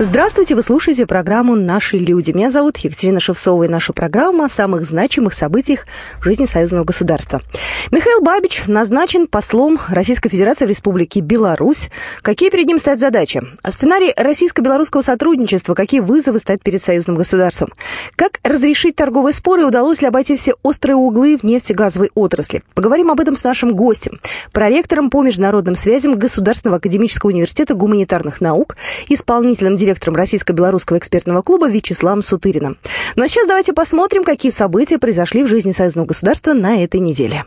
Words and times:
Здравствуйте, 0.00 0.56
вы 0.56 0.64
слушаете 0.64 1.06
программу 1.06 1.54
«Наши 1.54 1.98
люди». 1.98 2.32
Меня 2.32 2.50
зовут 2.50 2.78
Екатерина 2.78 3.20
Шевцова, 3.20 3.62
и 3.62 3.68
наша 3.68 3.92
программа 3.92 4.46
о 4.46 4.48
самых 4.48 4.84
значимых 4.84 5.34
событиях 5.34 5.86
в 6.18 6.24
жизни 6.24 6.46
союзного 6.46 6.82
государства. 6.82 7.40
Михаил 7.92 8.20
Бабич 8.20 8.64
назначен 8.66 9.28
послом 9.28 9.78
Российской 9.88 10.30
Федерации 10.30 10.66
в 10.66 10.68
Республике 10.68 11.20
Беларусь. 11.20 11.90
Какие 12.22 12.50
перед 12.50 12.66
ним 12.66 12.78
стоят 12.78 12.98
задачи? 12.98 13.40
Сценарий 13.68 14.12
российско-белорусского 14.16 15.00
сотрудничества, 15.00 15.74
какие 15.74 16.00
вызовы 16.00 16.40
стоят 16.40 16.64
перед 16.64 16.82
союзным 16.82 17.14
государством? 17.14 17.68
Как 18.16 18.40
разрешить 18.42 18.96
торговые 18.96 19.32
споры 19.32 19.64
удалось 19.64 20.02
ли 20.02 20.08
обойти 20.08 20.34
все 20.34 20.54
острые 20.64 20.96
углы 20.96 21.38
в 21.38 21.44
нефтегазовой 21.44 22.10
отрасли? 22.16 22.64
Поговорим 22.74 23.12
об 23.12 23.20
этом 23.20 23.36
с 23.36 23.44
нашим 23.44 23.76
гостем, 23.76 24.18
проректором 24.50 25.08
по 25.08 25.22
международным 25.22 25.76
связям 25.76 26.18
Государственного 26.18 26.78
академического 26.78 27.30
университета 27.30 27.74
гуманитарных 27.74 28.40
наук, 28.40 28.76
исполнительным 29.08 29.76
директором 29.84 30.16
Российско-белорусского 30.16 30.98
экспертного 30.98 31.42
клуба 31.42 31.68
Вячеславом 31.68 32.22
Сутыриным. 32.22 32.76
Ну 33.16 33.24
а 33.24 33.28
сейчас 33.28 33.46
давайте 33.46 33.72
посмотрим, 33.72 34.24
какие 34.24 34.50
события 34.50 34.98
произошли 34.98 35.44
в 35.44 35.48
жизни 35.48 35.72
союзного 35.72 36.06
государства 36.06 36.52
на 36.52 36.82
этой 36.82 37.00
неделе. 37.00 37.44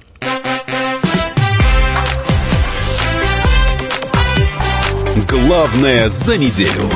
Главное 5.29 6.09
за 6.09 6.37
неделю. 6.37 6.89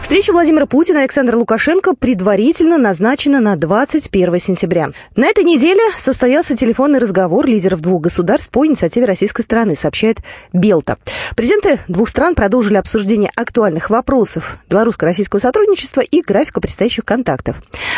Встреча 0.00 0.32
Владимира 0.32 0.66
Путина 0.66 0.98
и 0.98 1.00
Александра 1.00 1.36
Лукашенко 1.36 1.94
предварительно 1.94 2.78
назначена 2.78 3.40
на 3.40 3.56
21 3.56 4.38
сентября. 4.38 4.90
На 5.16 5.26
этой 5.26 5.42
неделе 5.42 5.80
состоялся 5.98 6.56
телефонный 6.56 7.00
разговор 7.00 7.46
лидеров 7.46 7.80
двух 7.80 8.02
государств 8.02 8.50
по 8.50 8.64
инициативе 8.66 9.06
российской 9.06 9.42
стороны, 9.42 9.74
сообщает 9.74 10.18
Белта. 10.52 10.98
Президенты 11.34 11.80
двух 11.88 12.08
стран 12.08 12.34
продолжили 12.34 12.76
обсуждение 12.76 13.32
актуальных 13.34 13.90
вопросов 13.90 14.58
белорусско-российского 14.70 15.40
сотрудничества 15.40 16.02
и 16.02 16.20
графика 16.20 16.60
предстоящих 16.60 17.04
контактов. 17.04 17.56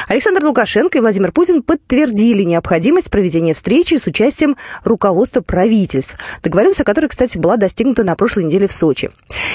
Александр 0.08 0.44
Лукашенко 0.44 0.96
и 0.96 1.00
Владимир 1.02 1.32
Путин 1.32 1.62
подтвердили 1.62 2.42
необходимость 2.42 3.10
проведения 3.10 3.52
встречи 3.52 3.96
с 3.96 4.06
участием 4.06 4.56
руководства 4.82 5.42
правительств, 5.42 6.16
договоренность 6.42 6.80
о 6.80 6.84
которой, 6.84 7.08
кстати, 7.08 7.36
была 7.36 7.56
достигнута 7.56 8.04
на 8.04 8.14
прошлой 8.14 8.44
неделе 8.44 8.66
в 8.66 8.72
Сочи. 8.72 9.10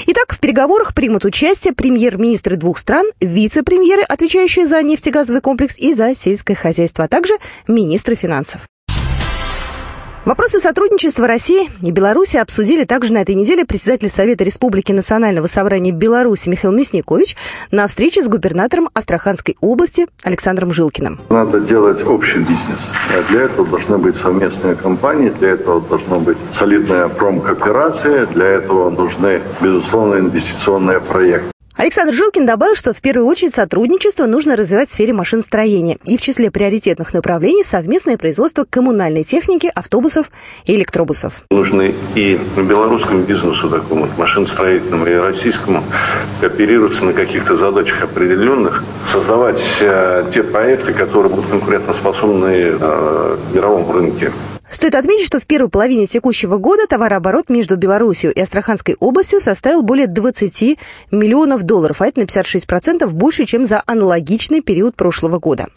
Итак, 0.06 0.32
в 0.32 0.38
переговорах 0.38 0.94
примут 0.94 1.24
участие 1.24 1.74
премьер-министр 1.74 2.33
министры 2.34 2.56
двух 2.56 2.78
стран, 2.78 3.06
вице-премьеры, 3.20 4.02
отвечающие 4.02 4.66
за 4.66 4.82
нефтегазовый 4.82 5.40
комплекс 5.40 5.78
и 5.78 5.94
за 5.94 6.16
сельское 6.16 6.56
хозяйство, 6.56 7.04
а 7.04 7.08
также 7.08 7.34
министры 7.68 8.16
финансов. 8.16 8.62
Вопросы 10.24 10.58
сотрудничества 10.58 11.28
России 11.28 11.68
и 11.82 11.90
Беларуси 11.90 12.38
обсудили 12.38 12.84
также 12.84 13.12
на 13.12 13.18
этой 13.18 13.34
неделе 13.34 13.66
председатель 13.66 14.08
Совета 14.08 14.42
Республики 14.42 14.90
Национального 14.90 15.46
собрания 15.48 15.92
Беларуси 15.92 16.48
Михаил 16.48 16.72
Мясникович 16.72 17.36
на 17.70 17.86
встрече 17.86 18.22
с 18.22 18.28
губернатором 18.28 18.88
Астраханской 18.94 19.54
области 19.60 20.06
Александром 20.22 20.72
Жилкиным. 20.72 21.20
Надо 21.28 21.60
делать 21.60 22.02
общий 22.02 22.38
бизнес. 22.38 22.88
А 23.14 23.22
для 23.30 23.42
этого 23.42 23.68
должны 23.68 23.98
быть 23.98 24.16
совместные 24.16 24.74
компании, 24.76 25.28
для 25.28 25.50
этого 25.50 25.82
должна 25.82 26.18
быть 26.18 26.38
солидная 26.50 27.08
промкооперация, 27.08 28.24
для 28.26 28.46
этого 28.46 28.88
нужны, 28.88 29.42
безусловно, 29.60 30.14
инвестиционные 30.14 31.00
проекты. 31.00 31.53
Александр 31.76 32.14
Жилкин 32.14 32.46
добавил, 32.46 32.76
что 32.76 32.94
в 32.94 33.00
первую 33.00 33.26
очередь 33.26 33.56
сотрудничество 33.56 34.26
нужно 34.26 34.54
развивать 34.54 34.90
в 34.90 34.92
сфере 34.92 35.12
машиностроения 35.12 35.98
и 36.06 36.16
в 36.16 36.20
числе 36.20 36.52
приоритетных 36.52 37.12
направлений 37.12 37.64
совместное 37.64 38.16
производство 38.16 38.64
коммунальной 38.68 39.24
техники, 39.24 39.72
автобусов 39.74 40.30
и 40.66 40.76
электробусов. 40.76 41.42
Нужны 41.50 41.92
и 42.14 42.38
белорусскому 42.56 43.24
бизнесу 43.24 43.68
такому, 43.68 44.08
машиностроительному, 44.16 45.06
и 45.06 45.14
российскому 45.14 45.82
кооперироваться 46.40 47.04
на 47.04 47.12
каких-то 47.12 47.56
задачах 47.56 48.04
определенных, 48.04 48.84
создавать 49.10 49.60
э, 49.80 50.26
те 50.32 50.44
проекты, 50.44 50.92
которые 50.92 51.30
будут 51.30 51.50
конкурентоспособны 51.50 52.46
э, 52.46 53.36
в 53.50 53.54
мировом 53.54 53.90
рынке. 53.90 54.30
Стоит 54.68 54.94
отметить, 54.94 55.26
что 55.26 55.38
в 55.38 55.46
первой 55.46 55.68
половине 55.68 56.06
текущего 56.06 56.56
года 56.56 56.86
товарооборот 56.86 57.50
между 57.50 57.76
Беларусью 57.76 58.32
и 58.32 58.40
Астраханской 58.40 58.96
областью 58.98 59.40
составил 59.40 59.82
более 59.82 60.06
20 60.06 60.78
миллионов 61.10 61.62
долларов, 61.64 62.00
а 62.00 62.06
это 62.06 62.20
на 62.20 62.24
56% 62.24 63.06
больше, 63.08 63.44
чем 63.44 63.66
за 63.66 63.82
аналогичный 63.86 64.62
период 64.62 64.96
прошлого 64.96 65.38
года. 65.38 65.68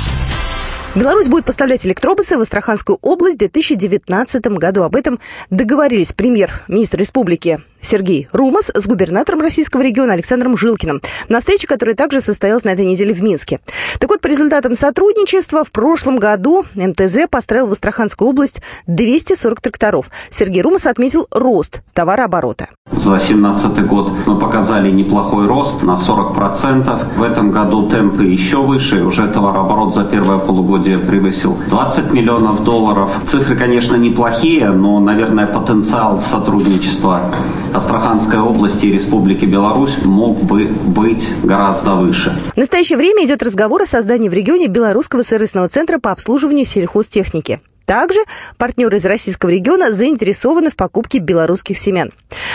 Беларусь 0.96 1.28
будет 1.28 1.46
поставлять 1.46 1.86
электробусы 1.86 2.38
в 2.38 2.42
Астраханскую 2.42 2.98
область 3.02 3.36
в 3.36 3.40
2019 3.40 4.48
году. 4.48 4.82
Об 4.84 4.96
этом 4.96 5.20
договорились 5.52 6.14
премьер-министр 6.14 6.98
республики 6.98 7.60
Сергей 7.82 8.28
Румас 8.32 8.72
с 8.74 8.88
губернатором 8.88 9.42
российского 9.42 9.82
региона 9.82 10.14
Александром 10.14 10.58
Жилкиным 10.58 11.02
на 11.30 11.40
встрече, 11.40 11.68
которая 11.68 11.96
также 11.96 12.22
состоялась 12.22 12.64
на 12.64 12.70
этой 12.70 12.86
неделе 12.86 13.14
в 13.14 13.22
Минске. 13.22 13.60
Так 14.00 14.10
вот, 14.10 14.22
по 14.22 14.28
результатам 14.28 14.76
сотрудничества 14.76 15.64
в 15.64 15.72
прошлом 15.72 16.18
году 16.18 16.66
МТЗ 16.76 17.28
построил 17.30 17.68
в 17.68 17.72
Астраханскую 17.72 18.30
область 18.30 18.62
240 18.88 19.62
тракторов. 19.62 20.10
Сергей 20.30 20.62
Румас 20.62 20.86
отметил 20.86 21.28
рост 21.32 21.82
товарооборота. 21.94 22.70
За 22.92 23.12
2017 23.12 23.86
год 23.86 24.12
мы 24.26 24.40
показали 24.40 24.90
неплохой 24.92 25.46
рост 25.48 25.84
на 25.84 25.96
40%. 25.96 27.18
В 27.18 27.24
этом 27.24 27.52
году 27.52 27.90
темпы 27.90 28.24
еще 28.24 28.58
выше. 28.58 29.04
Уже 29.04 29.28
товарооборот 29.28 29.94
за 29.94 30.04
первое 30.04 30.38
полугодие 30.38 30.98
превысил 30.98 31.58
20 31.70 32.12
миллионов 32.14 32.64
долларов. 32.64 33.12
Цифры, 33.26 33.56
конечно, 33.56 33.96
неплохие, 33.96 34.70
но, 34.72 35.00
наверное, 35.00 35.48
потенциал 35.48 36.20
сотрудничества 36.20 37.32
Астраханской 37.78 38.40
области 38.40 38.88
и 38.88 38.94
Республики 38.94 39.46
Беларусь 39.46 40.04
мог 40.04 40.42
бы 40.42 40.66
быть 40.66 41.32
гораздо 41.44 41.94
выше. 41.94 42.36
В 42.54 42.58
настоящее 42.58 42.98
время 42.98 43.24
идет 43.24 43.44
разговор 43.44 43.84
о 43.84 43.86
создании 43.86 44.30
в 44.30 44.34
регионе 44.34 44.66
белорусского 44.66 45.24
сервисного 45.24 45.70
центра 45.70 46.00
по 46.00 46.12
обслуживанию 46.12 46.66
сельхозтехники. 46.66 47.62
Также 47.86 48.20
партнеры 48.58 48.98
из 48.98 49.06
российского 49.06 49.52
региона 49.52 49.92
заинтересованы 49.92 50.72
в 50.72 50.76
покупке 50.76 51.20
белорусских 51.20 51.78
семян. 51.78 52.12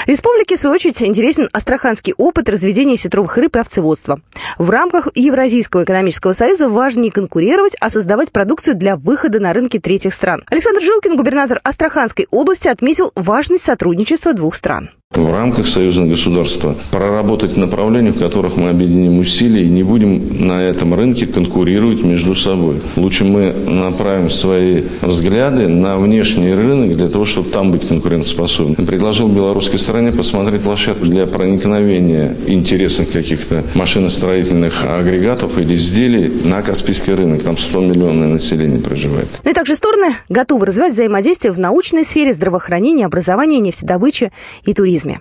Республике, 0.06 0.56
в 0.56 0.59
свою 0.59 0.75
очередь, 0.75 1.00
интересен 1.00 1.49
астраханский 1.53 2.15
опыт 2.19 2.49
разведения 2.49 2.97
сетровых 2.97 3.37
рыб 3.38 3.56
и 3.56 3.61
овцеводства. 3.61 4.21
В 4.59 4.69
рамках 4.69 5.09
Евразийского 5.15 5.84
экономического 5.84 6.32
союза 6.32 6.69
важно 6.69 7.03
не 7.03 7.11
конкурировать, 7.11 7.77
а 7.81 7.88
создавать 7.88 8.32
продукцию 8.32 8.77
для 8.77 8.97
выхода 8.97 9.38
на 9.38 9.53
рынки 9.53 9.78
третьих 9.78 10.12
стран. 10.12 10.43
Александр 10.50 10.82
Жилкин, 10.82 11.16
губернатор 11.16 11.61
Астраханской 11.62 12.27
области, 12.31 12.66
отметил 12.66 13.12
важность 13.15 13.65
сотрудничества 13.65 14.34
двух 14.34 14.56
стран 14.56 14.91
в 15.15 15.31
рамках 15.31 15.67
союзного 15.67 16.09
государства 16.09 16.77
проработать 16.91 17.56
направления, 17.56 18.12
в 18.12 18.19
которых 18.19 18.56
мы 18.56 18.71
объединим 18.71 19.19
усилия 19.19 19.65
и 19.65 19.69
не 19.69 19.83
будем 19.83 20.47
на 20.47 20.62
этом 20.62 20.95
рынке 20.95 21.27
конкурировать 21.27 22.03
между 22.03 22.34
собой. 22.34 22.81
Лучше 22.97 23.25
мы 23.25 23.53
направим 23.53 24.31
свои 24.31 24.83
взгляды 25.03 25.69
на 25.69 25.99
внешний 25.99 26.55
рынок 26.55 26.97
для 26.97 27.09
того, 27.09 27.25
чтобы 27.25 27.50
там 27.50 27.73
быть 27.73 27.87
конкурентоспособным. 27.87 28.87
Предложил 28.87 29.28
белорусской 29.28 29.78
стороне 29.78 30.12
посмотреть 30.12 30.62
площадку 30.62 31.06
для 31.06 31.27
проникновения 31.27 32.34
интересных 32.47 33.11
каких-то 33.11 33.65
машиностроительных 33.75 34.84
агрегатов 34.84 35.59
или 35.59 35.75
изделий 35.75 36.33
на 36.44 36.62
Каспийский 36.62 37.15
рынок. 37.15 37.43
Там 37.43 37.56
100 37.56 37.81
миллионное 37.81 38.29
население 38.29 38.81
проживает. 38.81 39.29
Ну 39.44 39.50
и 39.50 39.55
также 39.55 39.77
стороны 39.77 40.12
готовы 40.29 40.67
развивать 40.67 40.93
взаимодействие 40.93 41.53
в 41.53 41.59
научной 41.59 42.05
сфере 42.05 42.33
здравоохранения, 42.33 43.06
образования, 43.06 43.59
нефтедобычи 43.59 44.32
и 44.64 44.75
туризма 44.75 45.01
туризме. 45.02 45.20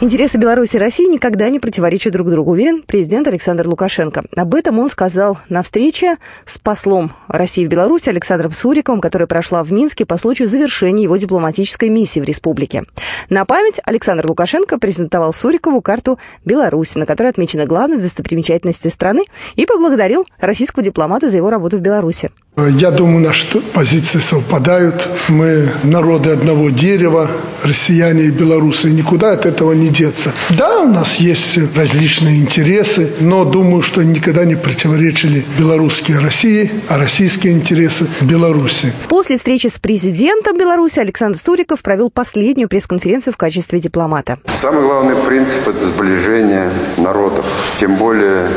Интересы 0.00 0.36
Беларуси 0.36 0.74
и 0.74 0.78
России 0.80 1.06
никогда 1.08 1.48
не 1.48 1.60
противоречат 1.60 2.12
друг 2.12 2.28
другу, 2.28 2.50
уверен 2.50 2.82
президент 2.82 3.28
Александр 3.28 3.68
Лукашенко. 3.68 4.24
Об 4.34 4.52
этом 4.56 4.80
он 4.80 4.90
сказал 4.90 5.38
на 5.48 5.62
встрече 5.62 6.16
с 6.44 6.58
послом 6.58 7.12
России 7.28 7.64
в 7.64 7.68
Беларуси 7.68 8.08
Александром 8.08 8.50
Суриковым, 8.50 9.00
которая 9.00 9.28
прошла 9.28 9.62
в 9.62 9.70
Минске 9.72 10.04
по 10.04 10.16
случаю 10.16 10.48
завершения 10.48 11.04
его 11.04 11.16
дипломатической 11.18 11.88
миссии 11.88 12.18
в 12.18 12.24
республике. 12.24 12.82
На 13.30 13.44
память 13.44 13.80
Александр 13.84 14.26
Лукашенко 14.26 14.80
презентовал 14.80 15.32
Сурикову 15.32 15.80
карту 15.80 16.18
Беларуси, 16.44 16.98
на 16.98 17.06
которой 17.06 17.28
отмечены 17.28 17.64
главные 17.66 18.00
достопримечательности 18.00 18.88
страны, 18.88 19.22
и 19.54 19.66
поблагодарил 19.66 20.26
российского 20.40 20.82
дипломата 20.82 21.28
за 21.28 21.36
его 21.36 21.48
работу 21.48 21.76
в 21.76 21.80
Беларуси. 21.80 22.32
Я 22.54 22.90
думаю, 22.90 23.20
наши 23.20 23.60
позиции 23.60 24.18
совпадают. 24.18 25.08
Мы 25.28 25.70
народы 25.84 26.32
одного 26.32 26.68
дерева, 26.68 27.30
россияне 27.62 28.24
и 28.24 28.30
белорусы. 28.30 28.90
Никуда 28.90 29.32
от 29.32 29.46
этого 29.46 29.72
не 29.72 29.88
деться. 29.88 30.34
Да, 30.50 30.80
у 30.80 30.86
нас 30.86 31.14
есть 31.14 31.58
различные 31.74 32.40
интересы, 32.40 33.10
но 33.20 33.46
думаю, 33.46 33.80
что 33.80 34.02
никогда 34.02 34.44
не 34.44 34.54
противоречили 34.54 35.46
белорусские 35.58 36.18
России, 36.18 36.70
а 36.90 36.98
российские 36.98 37.54
интересы 37.54 38.06
Беларуси. 38.20 38.92
После 39.08 39.38
встречи 39.38 39.68
с 39.68 39.78
президентом 39.78 40.58
Беларуси 40.58 40.98
Александр 40.98 41.38
Суриков 41.38 41.80
провел 41.80 42.10
последнюю 42.10 42.68
пресс-конференцию 42.68 43.32
в 43.32 43.38
качестве 43.38 43.80
дипломата. 43.80 44.36
Самый 44.52 44.82
главный 44.82 45.16
принцип– 45.16 45.60
это 45.68 45.86
сближение 45.86 46.68
народов. 46.98 47.46
Тем 47.78 47.96
более 47.96 48.50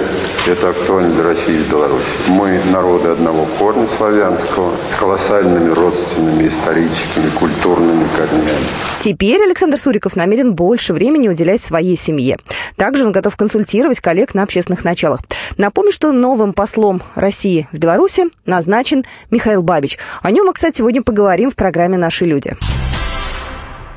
это 0.47 0.71
актуально 0.71 1.13
для 1.13 1.23
России 1.23 1.61
и 1.61 1.71
Беларуси. 1.71 2.03
Мы 2.27 2.59
народы 2.73 3.07
одного 3.07 3.47
корня 3.57 3.84
славянского 3.87 4.71
с 4.91 4.95
колоссальными 4.95 5.69
родственными, 5.73 6.47
историческими, 6.47 7.29
культурными 7.37 8.07
корнями. 8.15 8.65
Теперь 8.99 9.43
Александр 9.43 9.77
Суриков 9.77 10.15
намерен 10.15 10.53
больше 10.53 10.93
времени 10.93 11.27
уделять 11.27 11.61
своей 11.61 11.97
семье. 11.97 12.37
Также 12.75 13.05
он 13.05 13.11
готов 13.11 13.35
консультировать 13.37 13.99
коллег 13.99 14.33
на 14.33 14.43
общественных 14.43 14.83
началах. 14.83 15.21
Напомню, 15.57 15.91
что 15.91 16.11
новым 16.11 16.53
послом 16.53 17.01
России 17.15 17.67
в 17.71 17.77
Беларуси 17.77 18.25
назначен 18.45 19.05
Михаил 19.31 19.63
Бабич. 19.63 19.97
О 20.21 20.31
нем 20.31 20.45
мы, 20.45 20.53
кстати, 20.53 20.77
сегодня 20.77 21.01
поговорим 21.01 21.49
в 21.49 21.55
программе 21.55 21.97
«Наши 21.97 22.25
люди». 22.25 22.55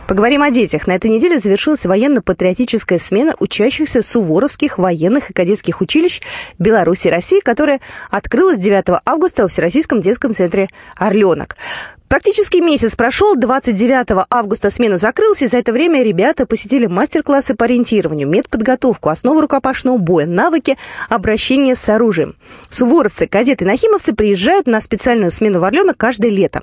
Поговорим 0.09 0.43
о 0.43 0.51
детях. 0.51 0.87
На 0.87 0.93
этой 0.93 1.11
неделе 1.11 1.39
завершилась 1.39 1.85
военно-патриотическая 1.85 2.99
смена 2.99 3.37
учащихся 3.41 4.01
суворовских 4.01 4.79
военных 4.79 5.29
и 5.29 5.35
кадетских 5.35 5.83
училищ 5.83 6.23
Беларуси 6.59 7.09
и 7.09 7.11
России, 7.11 7.41
которая 7.41 7.79
открылась 8.11 8.57
9 8.57 9.03
августа 9.05 9.47
в 9.47 9.51
Всероссийском 9.51 10.01
детском 10.01 10.33
центре 10.33 10.71
«Орленок». 10.97 11.57
Практически 12.09 12.57
месяц 12.57 12.97
прошел, 12.97 13.37
29 13.37 14.27
августа 14.31 14.71
смена 14.71 14.97
закрылась, 14.97 15.43
и 15.43 15.47
за 15.47 15.59
это 15.59 15.75
время 15.75 16.03
ребята 16.03 16.47
посетили 16.47 16.87
мастер-классы 16.87 17.55
по 17.55 17.67
ориентированию, 17.67 18.27
медподготовку, 18.27 19.11
основы 19.11 19.43
рукопашного 19.43 19.99
боя, 19.99 20.25
навыки 20.25 20.79
обращения 21.11 21.77
с 21.77 21.87
оружием. 21.91 22.35
Суворовцы, 22.71 23.27
кадеты 23.27 23.65
и 23.65 23.67
нахимовцы 23.67 24.15
приезжают 24.15 24.67
на 24.67 24.81
специальную 24.81 25.31
смену 25.31 25.61
в 25.61 25.65
Орленок 25.65 25.99
каждое 25.99 26.31
лето. 26.31 26.63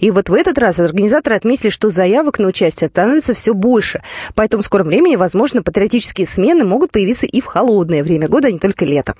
И 0.00 0.10
вот 0.10 0.28
в 0.28 0.34
этот 0.34 0.58
раз 0.58 0.80
организаторы 0.80 1.36
отметили, 1.36 1.70
что 1.70 1.90
заявок 1.90 2.40
на 2.40 2.48
участие 2.48 2.90
становится 2.90 3.32
все 3.32 3.54
больше. 3.54 4.02
Поэтому 4.34 4.62
в 4.62 4.66
скором 4.66 4.88
времени, 4.88 5.14
возможно, 5.14 5.62
патриотические 5.62 6.26
смены 6.26 6.64
могут 6.64 6.90
появиться 6.90 7.26
и 7.26 7.40
в 7.40 7.46
холодное 7.46 8.02
время 8.02 8.26
года, 8.26 8.48
а 8.48 8.50
не 8.50 8.58
только 8.58 8.84
лето. 8.84 9.14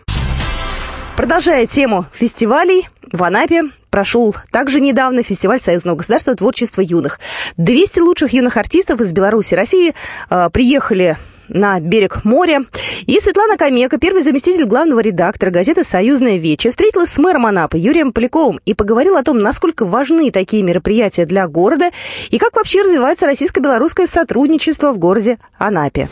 Продолжая 1.17 1.67
тему 1.67 2.07
фестивалей, 2.13 2.89
в 3.13 3.23
Анапе 3.23 3.65
прошел 3.91 4.35
также 4.51 4.81
недавно 4.81 5.23
фестиваль 5.23 5.61
Союзного 5.61 5.97
государства 5.97 6.35
творчества 6.35 6.81
юных. 6.81 7.21
200 7.57 8.01
лучших 8.01 8.33
юных 8.33 8.57
артистов 8.57 9.01
из 9.01 9.13
Беларуси 9.13 9.55
и 9.55 9.57
России 9.57 9.95
э, 10.31 10.51
приехали 10.53 11.17
на 11.51 11.81
берег 11.81 12.25
моря. 12.25 12.63
И 13.07 13.19
Светлана 13.21 13.57
Камека, 13.57 13.99
первый 13.99 14.23
заместитель 14.23 14.65
главного 14.65 15.01
редактора 15.01 15.51
газеты 15.51 15.85
«Союзная 15.85 16.37
Вече», 16.37 16.71
встретилась 16.71 17.11
с 17.11 17.19
мэром 17.19 17.47
Анапы 17.47 17.79
Юрием 17.79 18.13
Поляковым 18.13 18.61
и 18.65 18.75
поговорила 18.75 19.19
о 19.19 19.23
том, 19.23 19.39
насколько 19.39 19.85
важны 19.85 20.31
такие 20.31 20.63
мероприятия 20.63 21.27
для 21.27 21.47
города 21.49 21.91
и 22.31 22.39
как 22.39 22.55
вообще 22.55 22.83
развивается 22.83 23.27
российско-белорусское 23.27 24.07
сотрудничество 24.07 24.93
в 24.93 24.99
городе 24.99 25.39
Анапе. 25.59 26.09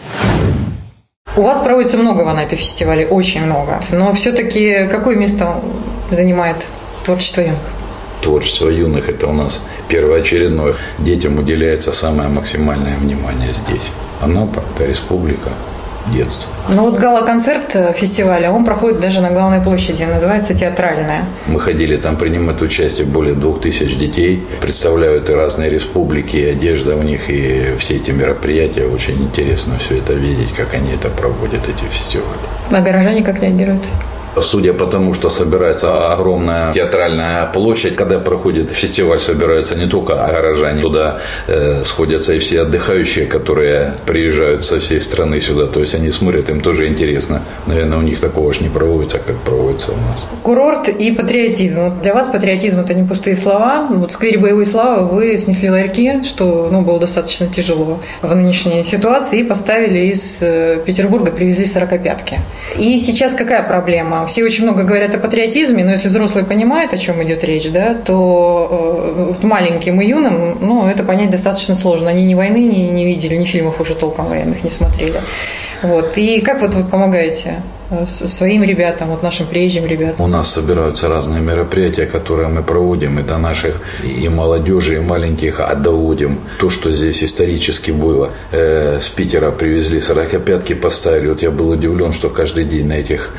У 1.37 1.43
вас 1.43 1.61
проводится 1.61 1.99
много 1.99 2.23
в 2.23 2.29
Анапе 2.29 2.57
фестивалей, 2.57 3.07
очень 3.07 3.45
много. 3.45 3.81
Но 3.93 4.13
все-таки 4.13 4.89
какое 4.91 5.15
место 5.15 5.61
занимает 6.11 6.67
творчество 7.09 7.41
юных? 7.41 7.59
Творчество 8.21 8.69
юных– 8.69 9.09
это 9.09 9.29
у 9.29 9.33
нас 9.33 9.63
первоочередное. 9.89 10.75
Детям 10.99 11.39
уделяется 11.39 11.93
самое 11.93 12.29
максимальное 12.29 12.97
внимание 12.99 13.51
здесь. 13.53 13.91
Анапа– 14.21 14.63
это 14.75 14.85
республика 14.85 15.49
детства. 16.13 16.51
Ну 16.69 16.83
вот 16.83 16.99
гала-концерт 16.99 17.77
э, 17.77 17.95
фестиваля, 17.95 18.51
он 18.51 18.65
проходит 18.67 19.01
даже 19.01 19.23
на 19.23 19.31
главной 19.31 19.61
площади, 19.61 20.03
называется 20.03 20.55
«Театральная». 20.55 21.25
Мы 21.47 21.61
ходили, 21.61 21.97
там 21.97 22.17
принимают 22.17 22.61
участие 22.61 23.07
более 23.07 23.35
двух 23.35 23.61
тысяч 23.63 23.97
детей, 23.97 24.43
представляют 24.61 25.31
и 25.31 25.33
разные 25.33 25.71
республики, 25.71 26.37
и 26.37 26.45
одежда 26.45 26.95
у 26.95 27.03
них, 27.03 27.31
и 27.31 27.75
все 27.79 27.97
эти 27.97 28.11
мероприятия. 28.11 28.85
Очень 28.85 29.23
интересно 29.23 29.79
все 29.79 29.99
это 29.99 30.13
видеть, 30.13 30.53
как 30.53 30.75
они 30.75 30.93
это 30.93 31.09
проводят, 31.09 31.63
эти 31.69 31.85
фестивали. 31.91 32.41
А 32.71 32.81
горожане 32.83 33.23
как 33.23 33.41
реагируют? 33.41 33.85
Судя 34.41 34.73
по 34.73 34.87
тому, 34.87 35.15
что 35.15 35.29
собирается 35.29 36.13
огромная 36.13 36.73
театральная 36.73 37.47
площадь, 37.47 37.97
когда 37.97 38.19
проходит 38.19 38.71
фестиваль, 38.71 39.21
собираются 39.21 39.75
не 39.75 39.87
только 39.87 40.15
горожане, 40.15 40.83
туда 40.83 41.19
э, 41.47 41.83
сходятся 41.85 42.35
и 42.35 42.39
все 42.39 42.63
отдыхающие, 42.63 43.27
которые 43.27 43.95
приезжают 44.07 44.65
со 44.65 44.79
всей 44.79 45.01
страны 45.01 45.41
сюда. 45.41 45.67
То 45.67 45.81
есть 45.81 45.95
они 45.95 46.11
смотрят, 46.11 46.49
им 46.51 46.61
тоже 46.61 46.89
интересно. 46.89 47.43
Наверное, 47.67 47.99
у 47.99 48.03
них 48.03 48.21
такого 48.21 48.53
же 48.53 48.63
не 48.63 48.69
проводится, 48.69 49.19
как 49.19 49.37
проводится 49.39 49.93
у 49.93 49.97
нас. 49.97 50.27
Курорт 50.43 50.89
и 50.89 51.13
патриотизм. 51.13 51.81
Вот 51.83 52.03
для 52.03 52.15
вас 52.15 52.29
патриотизм– 52.29 52.81
это 52.85 52.95
не 52.95 53.07
пустые 53.07 53.37
слова. 53.37 53.87
Вот 53.91 54.13
сквере 54.13 54.39
боевой 54.39 54.67
славы 54.67 55.07
вы 55.07 55.39
снесли 55.39 55.71
ларьки, 55.71 56.23
что 56.25 56.69
ну, 56.71 56.83
было 56.83 57.01
достаточно 57.01 57.47
тяжело 57.47 58.01
в 58.23 58.35
нынешней 58.35 58.85
ситуации, 58.85 59.41
и 59.41 59.45
поставили 59.45 60.07
из 60.07 60.39
э, 60.41 60.81
Петербурга, 60.85 61.31
привезли 61.31 61.65
сорокопятки. 61.65 62.41
И 62.79 62.99
сейчас 62.99 63.35
какая 63.35 63.63
проблема? 63.63 64.18
Все 64.27 64.45
очень 64.45 64.65
много 64.65 64.85
говорят 64.85 65.15
о 65.15 65.19
патриотизме, 65.19 65.85
но 65.85 65.93
если 65.93 66.09
взрослые 66.09 66.45
понимают, 66.45 66.93
о 66.93 66.99
чем 66.99 67.23
идет 67.23 67.45
речь, 67.45 67.71
да, 67.71 67.95
то 67.95 69.35
э, 69.41 69.47
маленьким 69.47 70.01
и 70.01 70.07
юным, 70.07 70.59
ну, 70.61 70.87
это 70.87 71.03
понять 71.03 71.31
достаточно 71.31 71.75
сложно. 71.75 72.11
Они 72.11 72.25
ни 72.25 72.35
войны 72.35 72.65
не, 72.65 72.89
не 72.89 73.05
видели, 73.05 73.37
ни 73.37 73.45
фильмов 73.45 73.81
уже 73.81 73.95
толком 73.95 74.29
военных 74.29 74.65
не 74.65 74.71
смотрели. 74.71 75.21
Вот. 75.83 76.17
И 76.17 76.41
как 76.41 76.61
вот 76.61 76.75
вы 76.75 76.85
помогаете 76.85 77.63
э, 77.91 78.07
своим 78.07 78.65
ребятам, 78.65 79.11
вот 79.11 79.23
нашим 79.23 79.47
приезжим 79.47 79.87
ребятам? 79.87 80.25
У 80.25 80.29
нас 80.29 80.51
собираются 80.51 81.09
разные 81.09 81.41
мероприятия, 81.41 82.07
которые 82.07 82.49
мы 82.49 82.63
проводим 82.63 83.19
и 83.19 83.23
до 83.23 83.39
наших 83.39 83.81
и 84.03 84.29
молодежи, 84.29 84.97
и 84.97 85.01
маленьких 85.01 85.61
а 85.61 85.75
доводим. 85.75 86.41
То, 86.59 86.71
что 86.71 86.91
здесь 86.91 87.23
исторически 87.23 87.93
было. 87.93 88.31
Э, 88.51 88.99
с 89.01 89.09
Питера 89.09 89.53
привезли 89.53 90.01
45-ки, 90.01 90.75
поставили. 90.75 91.29
Вот 91.29 91.43
я 91.43 91.51
был 91.51 91.71
удивлен, 91.71 92.13
что 92.13 92.29
каждый 92.29 92.65
день 92.65 92.87
на 92.87 92.95
этих 92.95 93.31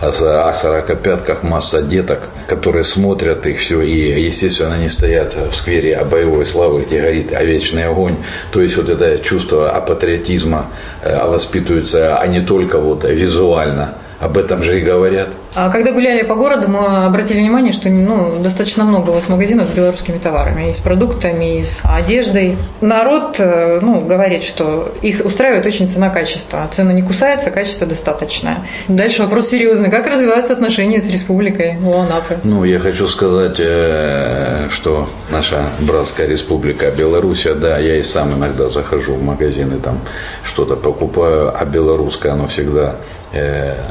о 0.00 0.52
45-ках 0.52 1.42
масса 1.42 1.82
деток, 1.82 2.20
которые 2.46 2.84
смотрят 2.84 3.46
их 3.46 3.58
все, 3.58 3.82
и, 3.82 4.20
естественно, 4.22 4.74
они 4.74 4.88
стоят 4.88 5.34
в 5.34 5.54
сквере 5.54 5.96
о 5.96 6.04
боевой 6.04 6.46
славы, 6.46 6.82
где 6.82 7.00
горит 7.00 7.32
о 7.32 7.44
вечный 7.44 7.84
огонь. 7.84 8.16
То 8.50 8.62
есть 8.62 8.76
вот 8.76 8.88
это 8.88 9.18
чувство 9.18 9.70
о 9.70 9.80
патриотизма 9.80 10.66
э, 11.02 11.24
воспитывается, 11.26 12.18
а 12.18 12.26
не 12.26 12.40
только 12.40 12.78
вот 12.78 13.04
визуально. 13.04 13.94
Об 14.20 14.36
этом 14.36 14.62
же 14.62 14.78
и 14.78 14.82
говорят. 14.82 15.28
А 15.54 15.70
когда 15.70 15.92
гуляли 15.92 16.22
по 16.22 16.34
городу, 16.34 16.68
мы 16.68 17.06
обратили 17.06 17.38
внимание, 17.38 17.72
что 17.72 17.88
ну, 17.88 18.38
достаточно 18.42 18.84
много 18.84 19.10
у 19.10 19.12
вас 19.14 19.30
магазинов 19.30 19.66
с 19.66 19.70
белорусскими 19.70 20.18
товарами, 20.18 20.70
и 20.70 20.74
с 20.74 20.78
продуктами, 20.78 21.60
и 21.60 21.64
с 21.64 21.80
одеждой. 21.82 22.58
Народ 22.82 23.36
э, 23.38 23.80
ну, 23.80 24.02
говорит, 24.02 24.42
что 24.42 24.94
их 25.00 25.24
устраивает 25.24 25.64
очень 25.64 25.88
цена-качество. 25.88 26.68
Цена 26.70 26.92
не 26.92 27.00
кусается, 27.00 27.50
качество 27.50 27.86
достаточное. 27.86 28.58
Дальше 28.88 29.22
вопрос 29.22 29.48
серьезный. 29.48 29.90
Как 29.90 30.06
развиваются 30.06 30.52
отношения 30.52 31.00
с 31.00 31.08
республикой 31.08 31.78
у 31.82 31.94
Анапы? 31.94 32.38
Ну, 32.44 32.64
я 32.64 32.78
хочу 32.78 33.08
сказать, 33.08 33.56
э, 33.58 34.68
что 34.70 35.08
наша 35.30 35.62
братская 35.80 36.26
республика 36.26 36.90
Белоруссия, 36.90 37.54
да, 37.54 37.78
я 37.78 37.96
и 37.96 38.02
сам 38.02 38.34
иногда 38.34 38.68
захожу 38.68 39.14
в 39.14 39.22
магазины, 39.22 39.78
там 39.78 39.98
что-то 40.44 40.76
покупаю, 40.76 41.54
а 41.58 41.64
белорусское 41.64 42.32
оно 42.32 42.46
всегда 42.46 42.96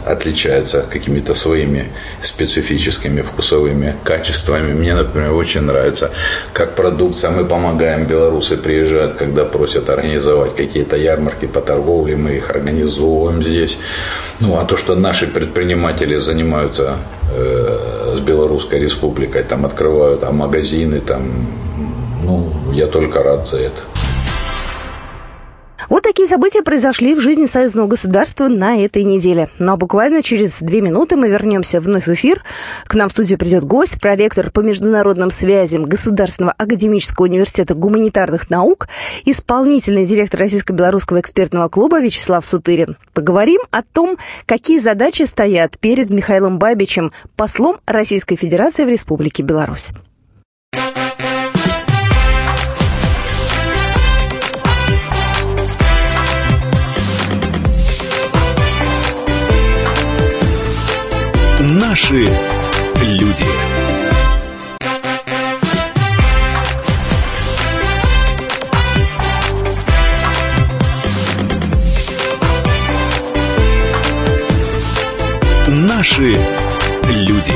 отличается 0.05 0.85
какими-то 0.91 1.33
своими 1.33 1.87
специфическими 2.21 3.21
вкусовыми 3.21 3.95
качествами. 4.03 4.73
Мне, 4.73 4.95
например, 4.95 5.33
очень 5.33 5.61
нравится, 5.61 6.11
как 6.53 6.75
продукция. 6.75 7.31
Мы 7.31 7.45
помогаем, 7.45 8.05
белорусы 8.05 8.57
приезжают, 8.57 9.15
когда 9.15 9.45
просят 9.45 9.89
организовать 9.89 10.55
какие-то 10.55 10.97
ярмарки 10.97 11.45
по 11.45 11.61
торговле, 11.61 12.15
мы 12.15 12.31
их 12.31 12.49
организовываем 12.49 13.41
здесь. 13.43 13.79
Ну, 14.39 14.57
а 14.57 14.65
то, 14.65 14.77
что 14.77 14.95
наши 14.95 15.27
предприниматели 15.27 16.17
занимаются 16.17 16.97
э, 17.33 18.15
с 18.17 18.19
Белорусской 18.19 18.79
республикой, 18.79 19.43
там 19.43 19.65
открывают 19.65 20.23
а 20.23 20.31
магазины, 20.31 20.99
там, 20.99 21.47
ну, 22.23 22.51
я 22.73 22.87
только 22.87 23.23
рад 23.23 23.47
за 23.47 23.59
это. 23.59 23.98
Вот 25.89 26.03
такие 26.03 26.27
события 26.27 26.61
произошли 26.61 27.15
в 27.15 27.19
жизни 27.19 27.47
союзного 27.47 27.87
государства 27.87 28.47
на 28.47 28.77
этой 28.77 29.03
неделе. 29.03 29.49
Ну 29.57 29.73
а 29.73 29.75
буквально 29.75 30.21
через 30.21 30.61
две 30.61 30.81
минуты 30.81 31.15
мы 31.15 31.29
вернемся 31.29 31.81
вновь 31.81 32.05
в 32.05 32.13
эфир. 32.13 32.43
К 32.85 32.93
нам 32.93 33.09
в 33.09 33.11
студию 33.11 33.39
придет 33.39 33.63
гость, 33.63 33.99
проректор 33.99 34.51
по 34.51 34.59
международным 34.59 35.31
связям 35.31 35.85
Государственного 35.85 36.53
академического 36.55 37.25
университета 37.25 37.73
гуманитарных 37.73 38.51
наук, 38.51 38.87
исполнительный 39.25 40.05
директор 40.05 40.39
Российско-белорусского 40.41 41.21
экспертного 41.21 41.69
клуба 41.69 41.99
Вячеслав 41.99 42.45
Сутырин. 42.45 42.95
Поговорим 43.13 43.61
о 43.71 43.81
том, 43.81 44.17
какие 44.45 44.77
задачи 44.77 45.23
стоят 45.23 45.79
перед 45.79 46.11
Михаилом 46.11 46.59
Бабичем, 46.59 47.11
послом 47.35 47.77
Российской 47.87 48.35
Федерации 48.35 48.85
в 48.85 48.89
Республике 48.89 49.41
Беларусь. 49.41 49.91
Наши 61.79 62.27
люди. 63.03 63.45
Наши 75.69 76.37
люди. 77.07 77.53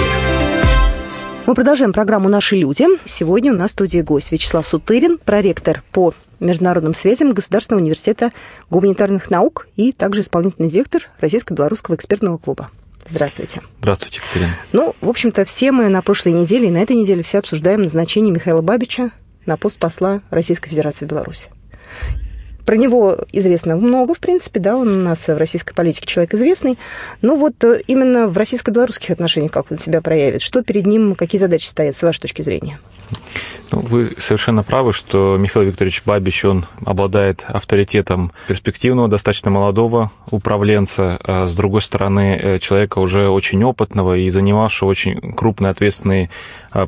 Мы 1.45 1.53
продолжаем 1.53 1.91
программу 1.91 2.29
«Наши 2.29 2.55
люди». 2.55 2.85
Сегодня 3.03 3.51
у 3.51 3.57
нас 3.57 3.71
в 3.71 3.73
студии 3.73 3.99
гость 3.99 4.31
Вячеслав 4.31 4.65
Сутырин, 4.65 5.17
проректор 5.17 5.83
по 5.91 6.13
международным 6.39 6.93
связям 6.93 7.33
Государственного 7.33 7.81
университета 7.81 8.29
гуманитарных 8.69 9.29
наук 9.29 9.67
и 9.75 9.91
также 9.91 10.21
исполнительный 10.21 10.69
директор 10.69 11.09
Российско-белорусского 11.19 11.95
экспертного 11.95 12.37
клуба. 12.37 12.69
Здравствуйте. 13.05 13.61
Здравствуйте, 13.81 14.21
Екатерина. 14.23 14.51
Ну, 14.71 14.95
в 15.01 15.09
общем-то, 15.09 15.45
все 15.45 15.71
мы 15.71 15.89
на 15.89 16.01
прошлой 16.01 16.33
неделе 16.33 16.67
и 16.67 16.71
на 16.71 16.77
этой 16.77 16.95
неделе 16.95 17.23
все 17.23 17.39
обсуждаем 17.39 17.81
назначение 17.81 18.33
Михаила 18.33 18.61
Бабича 18.61 19.11
на 19.45 19.57
пост 19.57 19.77
посла 19.77 20.21
Российской 20.29 20.69
Федерации 20.69 21.05
в 21.05 21.09
Беларуси. 21.09 21.49
Про 22.65 22.77
него 22.77 23.25
известно 23.33 23.75
много, 23.75 24.13
в 24.13 24.19
принципе, 24.19 24.59
да, 24.61 24.77
он 24.77 24.87
у 24.87 25.03
нас 25.03 25.27
в 25.27 25.35
российской 25.35 25.73
политике 25.73 26.05
человек 26.05 26.33
известный. 26.33 26.77
Но 27.21 27.35
вот 27.35 27.61
э, 27.65 27.81
именно 27.87 28.27
в 28.27 28.37
российско-белорусских 28.37 29.11
отношениях 29.11 29.51
как 29.51 29.69
он 29.69 29.77
себя 29.77 30.01
проявит? 30.01 30.41
Что 30.41 30.63
перед 30.63 30.85
ним, 30.85 31.15
какие 31.15 31.41
задачи 31.41 31.67
стоят, 31.67 31.95
с 31.95 32.03
вашей 32.03 32.21
точки 32.21 32.41
зрения? 32.41 32.79
Ну, 33.71 33.79
вы 33.79 34.11
совершенно 34.17 34.61
правы, 34.61 34.93
что 34.93 35.35
Михаил 35.37 35.65
Викторович 35.65 36.03
Бабич, 36.05 36.45
он 36.45 36.65
обладает 36.85 37.45
авторитетом 37.47 38.31
перспективного, 38.47 39.07
достаточно 39.07 39.49
молодого 39.49 40.11
управленца, 40.29 41.19
а 41.23 41.47
с 41.47 41.55
другой 41.55 41.81
стороны, 41.81 42.39
э, 42.41 42.59
человека 42.59 42.99
уже 42.99 43.29
очень 43.29 43.63
опытного 43.63 44.17
и 44.17 44.29
занимавшего 44.29 44.89
очень 44.89 45.33
крупные 45.33 45.71
ответственные 45.71 46.29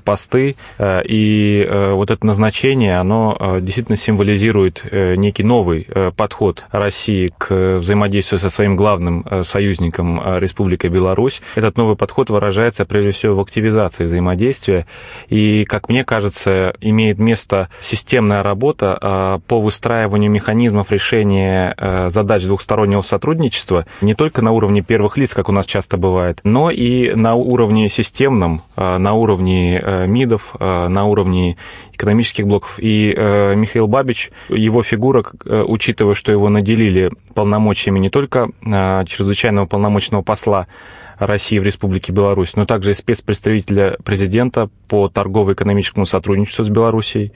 посты, 0.03 0.55
э, 0.77 1.01
и 1.05 1.65
э, 1.67 1.93
вот 1.93 2.11
это 2.11 2.25
назначение, 2.25 2.97
оно 2.97 3.59
действительно 3.61 3.95
символизирует 3.95 4.83
некий 4.91 5.43
новый 5.43 5.87
подход 6.15 6.65
России 6.71 7.31
к 7.37 7.77
взаимодействию 7.77 8.39
со 8.39 8.49
своим 8.49 8.75
главным 8.75 9.25
союзником 9.43 10.21
Республикой 10.37 10.89
Беларусь. 10.89 11.41
Этот 11.55 11.77
новый 11.77 11.95
подход 11.95 12.29
выражается 12.29 12.85
прежде 12.85 13.11
всего 13.11 13.35
в 13.35 13.39
активизации 13.39 14.05
взаимодействия, 14.05 14.85
и, 15.29 15.65
как 15.65 15.89
мне 15.89 16.03
кажется, 16.03 16.75
имеет 16.81 17.19
место 17.19 17.69
системная 17.79 18.43
работа 18.43 19.41
по 19.47 19.61
выстраиванию 19.61 20.31
механизмов 20.31 20.91
решения 20.91 21.75
задач 22.09 22.43
двухстороннего 22.43 23.01
сотрудничества 23.01 23.85
не 24.01 24.13
только 24.13 24.41
на 24.41 24.51
уровне 24.51 24.81
первых 24.81 25.17
лиц, 25.17 25.33
как 25.33 25.49
у 25.49 25.51
нас 25.51 25.65
часто 25.65 25.97
бывает, 25.97 26.39
но 26.43 26.71
и 26.71 27.13
на 27.13 27.35
уровне 27.35 27.89
системном, 27.89 28.61
на 28.77 29.13
уровне 29.13 29.74
Э, 29.83 30.07
МИДов, 30.07 30.55
э, 30.59 30.87
на 30.87 31.05
уровне 31.05 31.57
экономических 31.93 32.47
блоков. 32.47 32.79
И 32.79 33.13
э, 33.15 33.55
Михаил 33.55 33.87
Бабич, 33.87 34.31
его 34.49 34.83
фигура, 34.83 35.23
учитывая, 35.45 36.13
что 36.13 36.31
его 36.31 36.49
наделили 36.49 37.11
полномочиями 37.33 37.99
не 37.99 38.09
только 38.09 38.49
чрезвычайного 38.61 39.65
полномочного 39.65 40.21
посла 40.21 40.67
России 41.17 41.59
в 41.59 41.63
Республике 41.63 42.11
Беларусь, 42.11 42.55
но 42.55 42.65
также 42.65 42.91
и 42.91 42.93
спецпредставителя 42.93 43.97
президента 44.03 44.69
по 44.87 45.09
торгово-экономическому 45.09 46.05
сотрудничеству 46.05 46.63
с 46.63 46.69
Белоруссией. 46.69 47.31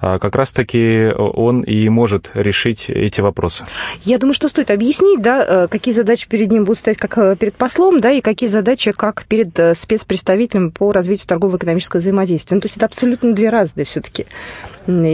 А, 0.00 0.18
как 0.18 0.34
раз-таки 0.34 1.10
он 1.16 1.60
и 1.60 1.88
может 1.88 2.30
решить 2.34 2.88
эти 2.88 3.20
вопросы. 3.20 3.64
Я 4.02 4.18
думаю, 4.18 4.34
что 4.34 4.48
стоит 4.48 4.70
объяснить, 4.70 5.20
да, 5.20 5.44
э, 5.46 5.68
какие 5.68 5.92
задачи 5.92 6.26
перед 6.28 6.50
ним 6.50 6.64
будут 6.64 6.78
стоять 6.78 6.98
как 6.98 7.18
э, 7.18 7.36
перед 7.36 7.54
послом, 7.54 8.00
да, 8.00 8.10
и 8.10 8.22
какие 8.22 8.48
задачи 8.48 8.92
как 8.92 9.24
перед 9.24 9.58
э, 9.58 9.74
спецпредставителем 9.74 10.70
по 10.70 10.92
развитию 10.92 11.28
торгово-экономического 11.28 12.00
взаимодействия. 12.00 12.54
Ну, 12.54 12.62
то 12.62 12.66
есть 12.66 12.78
это 12.78 12.86
абсолютно 12.86 13.34
две 13.34 13.50
разные 13.50 13.84
все-таки 13.84 14.26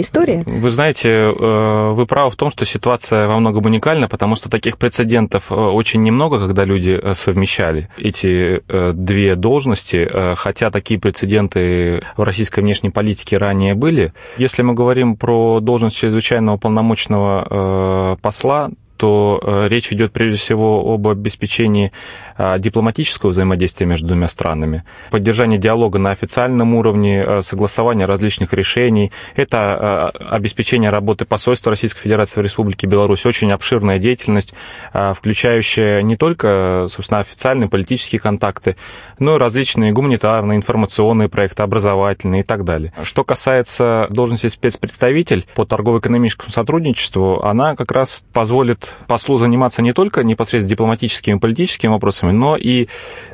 истории. 0.01 0.43
Вы 0.47 0.71
знаете, 0.71 1.29
вы 1.29 2.07
правы 2.07 2.31
в 2.31 2.37
том, 2.37 2.51
что 2.51 2.65
ситуация 2.65 3.29
во 3.29 3.39
многом 3.39 3.67
уникальна, 3.67 4.09
потому 4.09 4.37
что 4.37 4.49
таких 4.51 4.79
прецедентов 4.79 5.51
очень 5.51 6.03
немного, 6.03 6.39
когда 6.39 6.65
люди 6.65 7.01
совмещали 7.15 7.89
эти 7.99 8.63
две 8.93 9.35
должности, 9.35 10.09
хотя 10.37 10.71
такие 10.71 10.99
прецеденты 11.01 12.03
в 12.17 12.23
российской 12.23 12.61
внешней 12.61 12.91
политике 12.91 13.39
ранее 13.39 13.75
были. 13.75 14.13
Если 14.37 14.63
мы 14.63 14.75
говорим 14.75 15.17
про 15.17 15.61
должность 15.61 15.97
чрезвычайного 15.97 16.57
полномочного 16.57 17.47
э, 17.49 18.17
посла, 18.23 18.71
то 18.97 19.41
э, 19.43 19.69
речь 19.69 19.93
идет 19.93 20.13
прежде 20.13 20.39
всего 20.39 20.95
об 20.95 21.07
обеспечении 21.09 21.87
э, 21.87 22.26
дипломатического 22.59 23.31
взаимодействия 23.31 23.87
между 23.87 24.09
двумя 24.09 24.29
странами, 24.29 24.85
поддержание 25.11 25.59
диалога 25.59 25.99
на 25.99 26.11
официальном 26.11 26.75
уровне, 26.75 27.23
э, 27.27 27.43
согласование 27.43 28.07
различных 28.07 28.53
решений. 28.53 29.13
Это 29.35 30.11
обеспечение 30.11 30.91
работы 30.91 31.25
посольства 31.25 31.71
Российской 31.71 32.01
Федерации 32.01 32.41
в 32.41 32.45
Республике 32.45 32.87
Беларусь. 32.87 33.27
Очень 33.27 33.53
обширная 33.53 33.99
деятельность, 33.99 34.55
включающая 34.93 36.03
не 36.03 36.17
только, 36.17 36.87
собственно, 36.91 37.21
официальные 37.21 37.69
политические 37.69 38.21
контакты, 38.21 38.77
но 39.19 39.37
и 39.37 39.39
различные 39.39 39.93
гуманитарные, 39.93 40.57
информационные 40.57 41.29
проекты, 41.29 41.63
образовательные 41.63 42.43
и 42.43 42.45
так 42.45 42.65
далее. 42.65 42.93
Что 43.03 43.25
касается 43.25 44.07
должности 44.11 44.49
спецпредставитель 44.49 45.47
по 45.55 45.65
торгово-экономическому 45.65 46.53
сотрудничеству, 46.53 47.43
она 47.43 47.77
как 47.77 47.93
раз 47.93 48.23
позволит 48.33 48.93
послу 49.07 49.37
заниматься 49.37 49.83
не 49.83 49.93
только 49.93 50.23
непосредственно 50.23 50.71
дипломатическими 50.71 51.37
и 51.37 51.39
политическими 51.39 51.91
вопросами, 51.91 52.26
но 52.33 52.57
и 52.57 52.89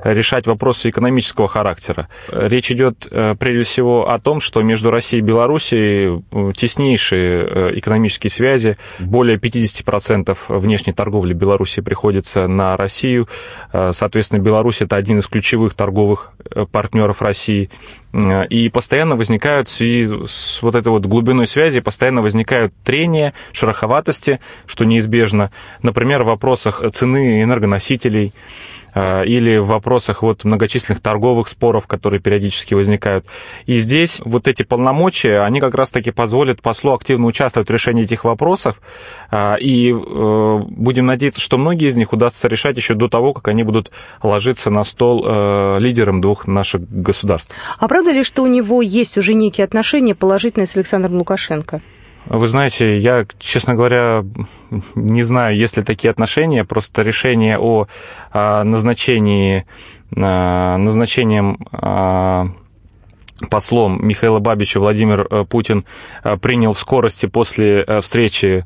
решать 0.05 0.47
вопросы 0.47 0.91
экономического 0.91 1.49
характера. 1.49 2.09
Речь 2.31 2.71
идет 2.71 3.07
э, 3.11 3.35
прежде 3.39 3.63
всего 3.63 4.11
о 4.11 4.19
том, 4.19 4.41
что 4.41 4.63
между 4.63 4.91
Россией 4.91 5.23
и 5.23 5.25
Белоруссией 5.25 6.23
э, 6.31 6.53
теснейшие 6.57 7.47
э, 7.47 7.79
экономические 7.79 8.31
связи. 8.31 8.77
Более 8.99 9.37
50% 9.39 10.37
внешней 10.49 10.93
торговли 10.93 11.33
Беларуси 11.35 11.81
приходится 11.81 12.47
на 12.49 12.77
Россию. 12.77 13.29
Соответственно, 13.73 14.41
Беларусь 14.41 14.83
это 14.83 14.97
один 14.97 15.19
из 15.19 15.27
ключевых 15.27 15.75
торговых 15.75 16.33
партнеров 16.71 17.23
России. 17.23 17.71
И 18.51 18.69
постоянно 18.69 19.17
возникают 19.17 19.69
в 19.69 19.71
связи 19.71 20.27
с 20.27 20.61
вот 20.63 20.75
этой 20.75 20.89
вот 20.89 21.07
глубиной 21.07 21.47
связи, 21.47 21.81
постоянно 21.81 22.21
возникают 22.21 22.75
трения, 22.85 23.33
шероховатости, 23.53 24.41
что 24.67 24.85
неизбежно. 24.85 25.51
Например, 25.81 26.23
в 26.23 26.27
вопросах 26.27 26.83
цены 26.93 27.43
энергоносителей, 27.43 28.33
или 28.95 29.59
в 29.59 29.67
вопросах 29.67 30.23
вот 30.23 30.45
многочисленных 30.45 31.01
торговых 31.01 31.49
споров, 31.49 31.87
которые 31.87 32.21
периодически 32.21 32.75
возникают. 32.75 33.27
И 33.67 33.79
здесь 33.79 34.21
вот 34.25 34.49
эти 34.49 34.63
полномочия, 34.63 35.41
они 35.41 35.61
как 35.61 35.75
раз-таки 35.75 36.11
позволят 36.11 36.63
послу 36.63 36.93
активно 36.93 37.27
участвовать 37.27 37.69
в 37.69 37.73
решении 37.73 38.05
этих 38.05 38.25
вопросов, 38.25 38.81
а, 39.31 39.57
и 39.57 39.93
э, 39.93 40.59
будем 40.69 41.07
надеяться, 41.07 41.41
что 41.41 41.59
многие 41.59 41.89
из 41.89 41.97
них 41.97 42.13
удастся 42.13 42.49
решать 42.49 42.77
еще 42.77 42.95
до 42.95 43.09
того, 43.09 43.33
как 43.33 43.49
они 43.49 43.63
будут 43.63 43.91
ложиться 44.23 44.71
на 44.71 44.85
стол 44.85 45.25
э, 45.27 45.79
лидерам 45.81 46.21
двух 46.21 46.47
наших 46.47 46.89
государств. 46.89 47.55
А 47.79 47.89
правда 47.89 48.13
ли, 48.13 48.23
что 48.23 48.43
у 48.43 48.47
него 48.47 48.83
есть 48.83 49.19
уже 49.19 49.35
некие 49.35 49.65
отношения 49.65 50.15
положительные 50.15 50.67
с 50.67 50.77
Александром 50.77 51.17
Лукашенко? 51.19 51.81
Вы 52.27 52.47
знаете, 52.47 52.97
я, 52.99 53.27
честно 53.39 53.75
говоря, 53.75 54.25
не 54.95 55.23
знаю, 55.23 55.57
есть 55.57 55.77
ли 55.77 55.83
такие 55.83 56.11
отношения. 56.11 56.65
Просто 56.65 57.03
решение 57.03 57.59
о 57.59 57.87
а, 58.33 58.63
назначении, 58.65 59.67
а, 60.17 60.77
назначением 60.77 61.59
а, 61.73 62.47
послом 63.49 64.07
Михаила 64.07 64.39
Бабича 64.39 64.81
Владимир 64.81 65.27
э, 65.29 65.45
Путин 65.45 65.85
э, 66.23 66.37
принял 66.37 66.73
в 66.73 66.79
скорости 66.79 67.27
после 67.27 67.83
э, 67.83 68.01
встречи 68.01 68.65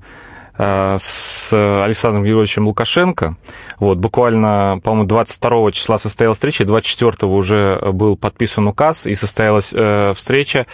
с 0.59 1.53
Александром 1.53 2.23
Григорьевичем 2.23 2.67
Лукашенко. 2.67 3.37
Вот, 3.79 3.99
буквально, 3.99 4.81
по-моему, 4.83 5.07
22 5.07 5.73
числа 5.73 5.99
состоялась 5.99 6.39
встреча, 6.39 6.65
24 6.65 7.31
уже 7.31 7.81
был 7.93 8.17
подписан 8.17 8.67
указ 8.67 9.07
и 9.07 9.15
состоялась 9.15 9.75
встреча 10.17 10.67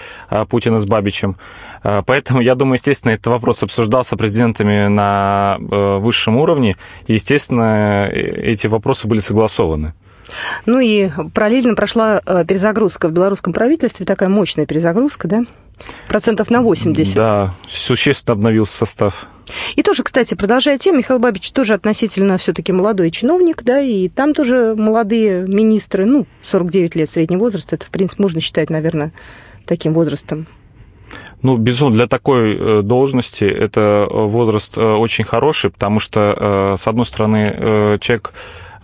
Путина 0.48 0.78
с 0.78 0.84
Бабичем. 0.84 1.36
Поэтому, 1.82 2.40
я 2.40 2.54
думаю, 2.54 2.74
естественно, 2.74 3.12
этот 3.12 3.26
вопрос 3.26 3.62
обсуждался 3.62 4.16
президентами 4.16 4.86
на 4.86 5.56
высшем 5.58 6.36
уровне, 6.36 6.76
и, 7.06 7.14
естественно, 7.14 8.08
эти 8.08 8.68
вопросы 8.68 9.08
были 9.08 9.20
согласованы. 9.20 9.94
Ну 10.66 10.80
и 10.80 11.10
параллельно 11.34 11.74
прошла 11.74 12.20
э, 12.24 12.44
перезагрузка 12.46 13.08
в 13.08 13.12
белорусском 13.12 13.52
правительстве, 13.52 14.06
такая 14.06 14.28
мощная 14.28 14.66
перезагрузка, 14.66 15.28
да? 15.28 15.42
Процентов 16.08 16.50
на 16.50 16.60
80. 16.60 17.16
Да, 17.16 17.54
существенно 17.68 18.34
обновился 18.34 18.76
состав. 18.76 19.26
И 19.76 19.82
тоже, 19.82 20.02
кстати, 20.02 20.34
продолжая 20.34 20.78
тему, 20.78 20.98
Михаил 20.98 21.18
Бабич 21.18 21.50
тоже 21.52 21.74
относительно 21.74 22.38
все-таки 22.38 22.72
молодой 22.72 23.10
чиновник, 23.10 23.62
да, 23.62 23.80
и 23.80 24.08
там 24.08 24.34
тоже 24.34 24.74
молодые 24.76 25.46
министры, 25.46 26.06
ну, 26.06 26.26
49 26.42 26.96
лет 26.96 27.08
средний 27.08 27.36
возраст, 27.36 27.72
это, 27.72 27.84
в 27.84 27.90
принципе, 27.90 28.22
можно 28.22 28.40
считать, 28.40 28.70
наверное, 28.70 29.12
таким 29.66 29.94
возрастом. 29.94 30.46
Ну, 31.42 31.56
безусловно, 31.56 31.96
для 31.96 32.06
такой 32.06 32.56
э, 32.56 32.82
должности 32.82 33.44
это 33.44 34.06
возраст 34.10 34.78
э, 34.78 34.82
очень 34.82 35.24
хороший, 35.24 35.70
потому 35.70 35.98
что, 35.98 36.76
с 36.78 36.86
одной 36.86 37.04
стороны, 37.04 37.98
человек 38.00 38.32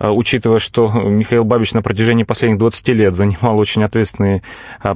учитывая, 0.00 0.58
что 0.58 0.88
Михаил 0.88 1.44
Бабич 1.44 1.72
на 1.72 1.82
протяжении 1.82 2.24
последних 2.24 2.58
20 2.58 2.88
лет 2.90 3.14
занимал 3.14 3.58
очень 3.58 3.82
ответственные 3.84 4.42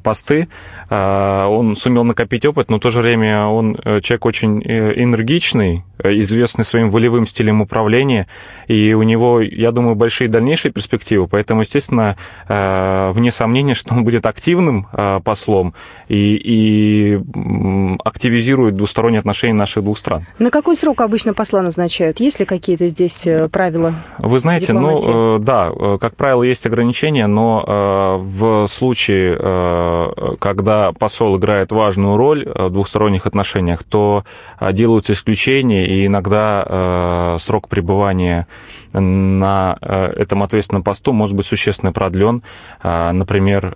посты, 0.03 0.49
он 0.91 1.77
сумел 1.77 2.05
накопить 2.05 2.45
опыт, 2.45 2.71
но 2.71 2.77
в 2.79 2.81
то 2.81 2.91
же 2.91 3.01
время 3.01 3.47
он 3.47 3.77
человек 3.77 4.27
очень 4.27 4.63
энергичный, 4.63 5.85
известный 6.03 6.65
своим 6.65 6.91
волевым 6.91 7.27
стилем 7.27 7.63
управления, 7.63 8.27
и 8.69 8.93
у 8.93 9.03
него, 9.03 9.41
я 9.41 9.73
думаю, 9.73 9.95
большие 9.95 10.29
дальнейшие 10.29 10.73
перспективы, 10.73 11.27
поэтому, 11.27 11.63
естественно, 11.63 12.17
вне 12.49 13.33
сомнения, 13.33 13.75
что 13.75 13.95
он 13.95 14.05
будет 14.05 14.27
активным 14.27 14.87
послом 15.25 15.75
и, 16.09 16.35
и 16.35 17.21
активизирует 18.05 18.75
двусторонние 18.75 19.21
отношения 19.21 19.55
наших 19.55 19.83
двух 19.83 19.99
стран. 19.99 20.27
На 20.39 20.51
какой 20.51 20.77
срок 20.77 21.01
обычно 21.01 21.35
посла 21.35 21.63
назначают? 21.63 22.21
Есть 22.21 22.41
ли 22.41 22.47
какие-то 22.47 22.89
здесь 22.89 23.27
э, 23.27 23.49
правила? 23.49 23.95
Вы 24.19 24.39
знаете, 24.39 24.73
ну, 24.73 24.81
дипломатии? 24.81 24.92
Ну 24.93 25.39
да, 25.39 25.71
э, 25.75 25.99
как 26.01 26.17
правило, 26.17 26.43
есть 26.43 26.67
ограничения, 26.67 27.27
но 27.27 28.19
в 28.23 28.67
случае, 28.69 29.37
когда 30.39 30.93
посол 30.93 31.39
играет 31.39 31.73
важную 31.73 32.17
роль 32.17 32.47
в 32.47 32.71
двухсторонних 32.71 33.27
отношениях, 33.27 33.83
то 33.85 34.25
делаются 34.73 35.13
исключения, 35.13 35.87
и 35.87 36.07
иногда 36.07 37.37
срок 37.39 37.69
пребывания 37.69 38.47
на 38.93 39.79
этом 39.81 40.43
ответственном 40.43 40.83
посту 40.83 41.13
может 41.13 41.35
быть 41.35 41.47
существенно 41.47 41.93
продлен. 41.93 42.43
Например, 42.83 43.75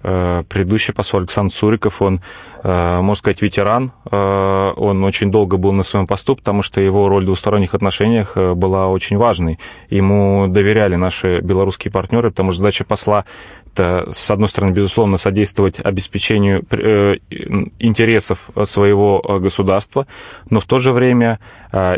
предыдущий 0.49 0.93
посол 0.93 1.21
Александр 1.21 1.55
Цуриков, 1.55 2.03
он, 2.03 2.21
можно 2.63 3.15
сказать, 3.15 3.41
ветеран, 3.43 3.93
он 4.11 5.05
очень 5.05 5.31
долго 5.31 5.57
был 5.57 5.73
на 5.73 5.83
своем 5.83 6.07
посту, 6.07 6.37
потому 6.37 6.63
что 6.63 6.81
его 6.81 7.09
роль 7.09 7.23
в 7.23 7.27
двусторонних 7.27 7.75
отношениях 7.75 8.33
э, 8.37 8.55
была 8.55 8.89
очень 8.89 9.17
важной. 9.17 9.59
Ему 9.91 10.47
доверяли 10.49 10.97
наши 11.07 11.41
белорусские 11.41 11.93
партнеры, 11.93 12.31
потому 12.31 12.51
что 12.51 12.59
задача 12.59 12.85
посла 12.85 13.25
это, 13.73 14.11
с 14.11 14.31
одной 14.31 14.49
стороны, 14.49 14.73
безусловно, 14.73 15.19
содействовать 15.19 15.79
обеспечению 15.85 16.65
э, 16.71 17.17
интересов 17.79 18.49
своего 18.65 19.23
э, 19.23 19.39
государства, 19.39 20.07
но 20.49 20.61
в 20.61 20.65
то 20.65 20.79
же 20.79 20.93
время 20.93 21.39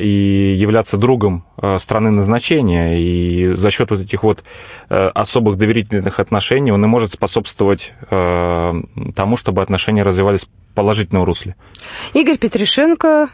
и 0.00 0.56
являться 0.58 0.96
другом 0.96 1.44
страны 1.78 2.10
назначения. 2.10 2.98
И 2.98 3.54
за 3.54 3.70
счет 3.70 3.90
вот 3.90 4.00
этих 4.00 4.24
вот 4.24 4.42
особых 4.88 5.56
доверительных 5.56 6.18
отношений 6.18 6.72
он 6.72 6.84
и 6.84 6.88
может 6.88 7.12
способствовать 7.12 7.92
тому, 8.10 9.36
чтобы 9.36 9.62
отношения 9.62 10.02
развивались 10.02 10.46
в 10.46 10.74
положительном 10.74 11.22
русле. 11.24 11.54
Игорь 12.12 12.38
Петришенко, 12.38 13.28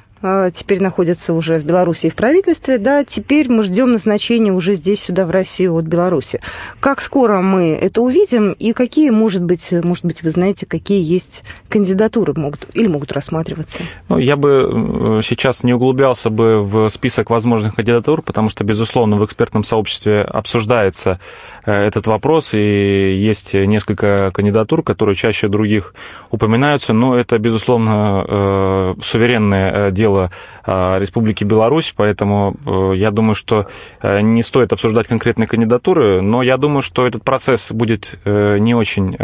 теперь 0.52 0.83
находится 0.83 1.35
уже 1.35 1.59
в 1.59 1.64
Беларуси 1.64 2.07
и 2.07 2.11
в 2.11 2.14
правительстве, 2.14 2.78
да, 2.78 3.04
теперь 3.04 3.50
мы 3.50 3.62
ждем 3.62 3.93
назначения 3.93 4.52
уже 4.52 4.75
здесь, 4.75 5.02
сюда, 5.02 5.26
в 5.26 5.31
Россию 5.31 5.76
от 5.76 5.85
Беларуси. 5.85 6.40
Как 6.81 7.00
скоро 7.00 7.40
мы 7.40 7.78
это 7.81 8.00
увидим 8.00 8.52
и 8.52 8.73
какие, 8.73 9.11
может 9.11 9.43
быть, 9.43 9.73
может 9.73 10.04
быть, 10.04 10.23
вы 10.23 10.31
знаете, 10.31 10.66
какие 10.66 11.02
есть 11.02 11.45
кандидатуры 11.69 12.33
могут 12.37 12.66
или 12.75 12.87
могут 12.87 13.12
рассматриваться? 13.12 13.81
Ну, 14.09 14.19
я 14.19 14.37
бы 14.37 15.21
сейчас 15.23 15.62
не 15.62 15.75
углублялся 15.75 16.31
бы 16.31 16.62
в 16.62 16.88
список 16.88 17.31
возможных 17.31 17.75
кандидатур, 17.75 18.23
потому 18.23 18.49
что, 18.49 18.64
безусловно, 18.64 19.16
в 19.16 19.25
экспертном 19.25 19.64
сообществе 19.64 20.23
обсуждается 20.23 21.21
э, 21.66 21.73
этот 21.73 22.07
вопрос, 22.07 22.54
и 22.54 23.14
есть 23.19 23.54
несколько 23.54 24.31
кандидатур, 24.33 24.83
которые 24.83 25.14
чаще 25.16 25.49
других 25.49 25.95
упоминаются, 26.31 26.93
но 26.93 27.16
это, 27.16 27.38
безусловно, 27.38 28.25
э, 28.26 28.95
суверенное 29.02 29.88
э, 29.88 29.90
дело 29.90 30.13
дело 30.14 30.30
а, 30.64 30.99
Республики 30.99 31.44
Беларусь, 31.44 31.92
поэтому 31.97 32.54
э, 32.66 32.92
я 32.97 33.11
думаю, 33.11 33.35
что 33.35 33.66
э, 34.00 34.21
не 34.21 34.42
стоит 34.42 34.73
обсуждать 34.73 35.06
конкретные 35.06 35.47
кандидатуры, 35.47 36.23
но 36.23 36.42
я 36.42 36.56
думаю, 36.56 36.83
что 36.83 37.06
этот 37.06 37.23
процесс 37.23 37.73
будет 37.73 38.18
э, 38.25 38.59
не 38.59 38.75
очень 38.75 39.16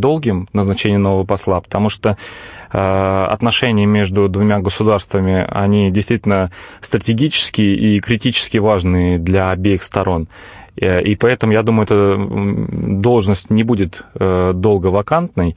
долгим, 0.00 0.48
назначение 0.52 0.98
нового 0.98 1.24
посла, 1.24 1.60
потому 1.60 1.88
что 1.88 2.16
отношения 2.70 3.86
между 3.86 4.28
двумя 4.28 4.58
государствами, 4.58 5.46
они 5.50 5.90
действительно 5.90 6.50
стратегические 6.80 7.74
и 7.76 8.00
критически 8.00 8.58
важные 8.58 9.18
для 9.18 9.50
обеих 9.50 9.82
сторон. 9.82 10.28
И 10.76 11.16
поэтому, 11.18 11.52
я 11.52 11.62
думаю, 11.62 11.84
эта 11.84 12.16
должность 12.18 13.50
не 13.50 13.62
будет 13.62 14.04
долго 14.14 14.88
вакантной. 14.88 15.56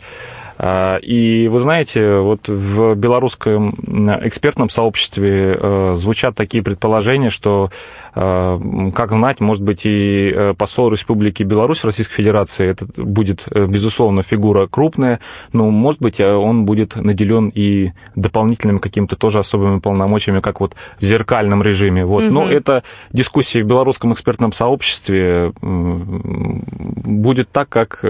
А, 0.63 0.97
и 0.97 1.47
вы 1.47 1.57
знаете, 1.57 2.17
вот 2.17 2.47
в 2.47 2.93
белорусском 2.93 3.73
экспертном 4.21 4.69
сообществе 4.69 5.57
э, 5.59 5.93
звучат 5.95 6.35
такие 6.35 6.63
предположения, 6.63 7.31
что 7.31 7.71
Э, 8.13 8.59
как 8.93 9.11
знать, 9.11 9.39
может 9.39 9.63
быть, 9.63 9.85
и 9.85 10.31
э, 10.33 10.53
посол 10.57 10.89
Республики 10.89 11.43
Беларусь 11.43 11.79
в 11.79 11.85
Российской 11.85 12.15
Федерации, 12.15 12.67
это 12.67 12.85
будет, 13.01 13.47
безусловно, 13.53 14.21
фигура 14.21 14.67
крупная, 14.67 15.19
но, 15.53 15.69
может 15.69 16.01
быть, 16.01 16.19
он 16.19 16.65
будет 16.65 16.95
наделен 16.95 17.49
и 17.53 17.91
дополнительными 18.15 18.79
какими-то 18.79 19.15
тоже 19.15 19.39
особыми 19.39 19.79
полномочиями, 19.79 20.41
как 20.41 20.59
вот 20.59 20.75
в 20.99 21.05
зеркальном 21.05 21.63
режиме. 21.63 22.05
Вот. 22.05 22.23
Угу. 22.25 22.33
Но 22.33 22.49
это 22.49 22.83
дискуссия 23.13 23.63
в 23.63 23.65
белорусском 23.65 24.11
экспертном 24.13 24.51
сообществе 24.51 25.53
будет 25.61 27.49
так, 27.51 27.69
как 27.69 28.03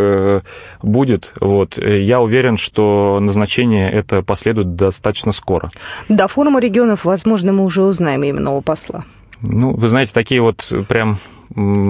будет. 0.81 1.33
Вот. 1.39 1.77
Я 1.77 2.21
уверен, 2.21 2.40
что 2.57 3.19
назначение 3.21 3.91
это 3.91 4.21
последует 4.21 4.75
достаточно 4.75 5.31
скоро. 5.31 5.71
До 6.09 6.27
форума 6.27 6.59
регионов, 6.59 7.05
возможно, 7.05 7.53
мы 7.53 7.63
уже 7.63 7.83
узнаем 7.83 8.23
именно 8.23 8.51
у 8.51 8.61
посла. 8.61 9.05
Ну, 9.41 9.73
вы 9.73 9.89
знаете, 9.89 10.11
такие 10.13 10.41
вот 10.41 10.71
прям 10.87 11.17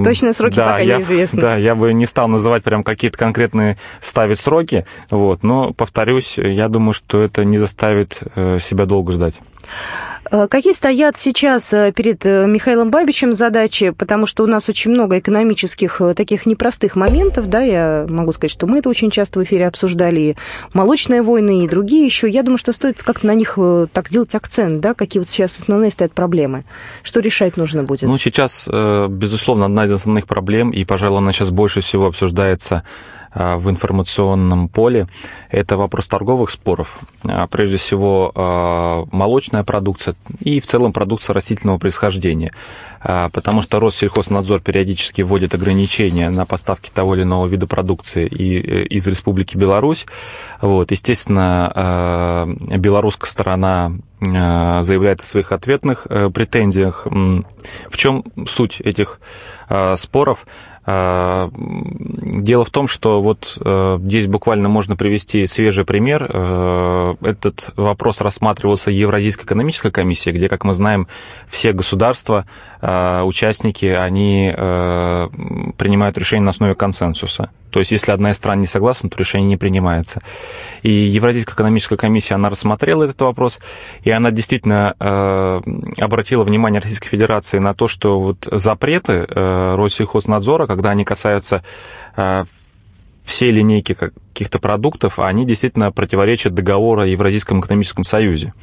Точные 0.04 0.34
сроки 0.34 0.56
да, 0.56 0.66
пока 0.66 0.80
я, 0.80 0.98
неизвестны. 0.98 1.42
Да, 1.42 1.56
я 1.56 1.76
бы 1.76 1.94
не 1.94 2.08
стал 2.08 2.28
называть 2.28 2.64
прям 2.64 2.84
какие-то 2.84 3.18
конкретные 3.18 3.78
ставить 4.00 4.40
сроки, 4.40 4.86
вот, 5.12 5.44
но, 5.44 5.72
повторюсь, 5.72 6.38
я 6.38 6.68
думаю, 6.68 6.94
что 6.94 7.20
это 7.20 7.46
не 7.46 7.60
заставит 7.60 8.24
э, 8.36 8.58
себя 8.60 8.86
долго 8.86 9.12
ждать. 9.12 9.40
Э, 10.32 10.48
какие 10.48 10.74
стоят 10.74 11.18
сейчас 11.18 11.74
э, 11.74 11.92
перед 11.92 12.26
э, 12.26 12.48
Михаилом 12.48 12.90
Бабичем 12.90 13.34
задачи? 13.34 13.90
Потому 13.90 14.26
что 14.26 14.44
у 14.44 14.48
нас 14.48 14.70
очень 14.70 14.92
много 14.92 15.20
экономических 15.20 16.02
таких 16.16 16.46
непростых 16.46 16.96
моментов, 16.96 17.50
да, 17.50 17.62
я 17.62 18.06
могу 18.10 18.32
сказать, 18.32 18.52
что 18.52 18.66
мы 18.66 18.80
это 18.80 18.90
очень 18.90 19.12
часто 19.12 19.40
в 19.40 19.44
эфире 19.44 19.68
обсуждали, 19.68 20.20
и 20.20 20.36
молочные 20.74 21.22
войны, 21.22 21.66
и 21.66 21.68
другие 21.68 22.06
еще. 22.06 22.30
Я 22.30 22.44
думаю, 22.44 22.58
что 22.58 22.72
стоит 22.72 23.04
как-то 23.04 23.28
на 23.28 23.36
них 23.36 23.58
так 23.92 24.08
сделать 24.08 24.34
акцент, 24.34 24.80
да, 24.80 24.94
какие 24.94 25.20
вот 25.20 25.30
сейчас 25.30 25.58
основные 25.60 25.92
стоят 25.92 26.14
проблемы, 26.14 26.64
что 27.04 27.20
решать 27.20 27.58
нужно 27.58 27.84
будет? 27.84 28.04
Ну, 28.04 28.18
сейчас, 28.18 28.68
безусловно, 28.68 29.66
одна 29.66 29.86
из 29.86 29.92
основных 29.92 30.28
проблем, 30.28 30.72
и, 30.72 30.86
пожалуй, 30.86 31.20
она 31.20 31.32
сейчас 31.32 31.50
больше 31.50 31.82
всего 31.82 32.08
обсуждается 32.08 32.84
в 33.34 33.70
информационном 33.70 34.68
поле, 34.68 35.08
это 35.50 35.78
вопрос 35.78 36.08
торговых 36.08 36.50
споров. 36.50 37.00
А, 37.28 37.48
прежде 37.48 37.78
всего, 37.78 38.32
а, 38.36 39.06
молочная 39.12 39.64
продукция 39.64 40.16
и 40.40 40.60
в 40.60 40.68
целом 40.68 40.92
продукция 40.92 41.34
растительного 41.34 41.78
происхождения. 41.78 42.52
Потому 43.02 43.64
что 43.64 43.80
Россельхознадзор 43.80 44.60
периодически 44.60 45.24
вводит 45.24 45.56
ограничения 45.56 46.30
на 46.30 46.46
поставки 46.46 46.92
того 46.92 47.16
или 47.16 47.24
иного 47.24 47.48
вида 47.48 47.66
продукции 47.66 48.28
э, 48.28 48.86
из 48.86 49.08
Республики 49.08 49.58
Беларусь. 49.58 50.06
Вот, 50.62 50.92
естественно, 50.92 52.46
белорусская 52.78 53.28
сторона 53.28 53.94
заявляет 54.20 55.22
о 55.22 55.26
своих 55.26 55.52
ответных 55.52 56.06
э, 56.08 56.30
претензиях. 56.30 57.08
В 57.08 57.98
чем 57.98 58.24
суть 58.48 58.80
этих 58.82 59.20
споров? 59.96 60.46
А, 60.94 61.50
дело 61.56 62.66
в 62.66 62.70
том, 62.70 62.88
что 62.88 63.22
вот 63.22 63.58
э, 63.64 63.98
здесь 64.02 64.28
буквально 64.28 64.68
можно 64.68 64.98
привести 64.98 65.48
свежий 65.48 65.86
пример. 65.86 66.30
Э, 66.30 67.16
этот 67.22 67.72
вопрос 67.78 68.20
рассматривался 68.20 68.92
Евразийской 68.92 69.46
экономической 69.46 69.92
комиссией, 69.92 70.36
где, 70.36 70.50
как 70.50 70.66
мы 70.66 70.74
знаем, 70.74 71.08
все 71.48 71.72
государства, 71.72 72.46
э, 72.82 73.22
участники, 73.22 73.86
они 73.86 74.52
принимают 75.78 76.18
решения 76.18 76.44
на 76.44 76.52
основе 76.52 76.76
консенсуса. 76.76 77.52
То 77.72 77.80
есть, 77.80 77.92
если 77.92 78.12
одна 78.12 78.32
из 78.32 78.36
стран 78.36 78.62
не 78.62 78.68
согласна, 78.68 79.10
то 79.10 79.18
решение 79.18 79.48
не 79.48 79.58
принимается. 79.58 80.22
И 80.84 80.92
Евразийская 80.92 81.56
экономическая 81.56 81.98
комиссия, 81.98 82.36
она 82.36 82.50
рассмотрела 82.50 83.06
этот 83.06 83.22
вопрос, 83.22 83.60
и 84.04 84.12
она 84.12 84.32
действительно 84.32 84.96
э, 85.00 85.62
обратила 85.98 86.44
внимание 86.44 86.82
Российской 86.82 87.08
Федерации 87.08 87.60
на 87.60 87.74
то, 87.74 87.88
что 87.88 88.20
вот 88.20 88.48
запреты 88.52 89.26
э, 89.28 89.76
Россельхознадзора, 89.76 90.68
когда 90.68 90.92
они 90.92 91.06
касаются 91.06 91.64
э, 92.18 92.44
всей 93.24 93.52
линейки 93.52 93.94
каких-то 93.94 94.60
продуктов, 94.60 95.20
они 95.20 95.46
действительно 95.46 95.92
противоречат 95.92 96.54
договору 96.54 97.02
о 97.02 97.08
Евразийском 97.08 97.62
экономическом 97.62 98.04
союзе. 98.04 98.54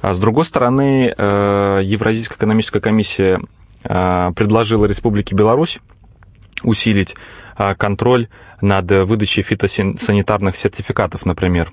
А 0.00 0.14
с 0.14 0.20
другой 0.20 0.44
стороны, 0.44 1.12
э, 1.16 1.80
Евразийская 1.84 2.36
экономическая 2.36 2.80
комиссия 2.80 3.40
э, 3.84 4.30
предложила 4.34 4.86
Республике 4.86 5.34
Беларусь 5.34 5.80
усилить 6.62 7.14
контроль 7.78 8.28
над 8.60 8.90
выдачей 8.90 9.42
фитосанитарных 9.42 10.56
сертификатов, 10.56 11.26
например. 11.26 11.72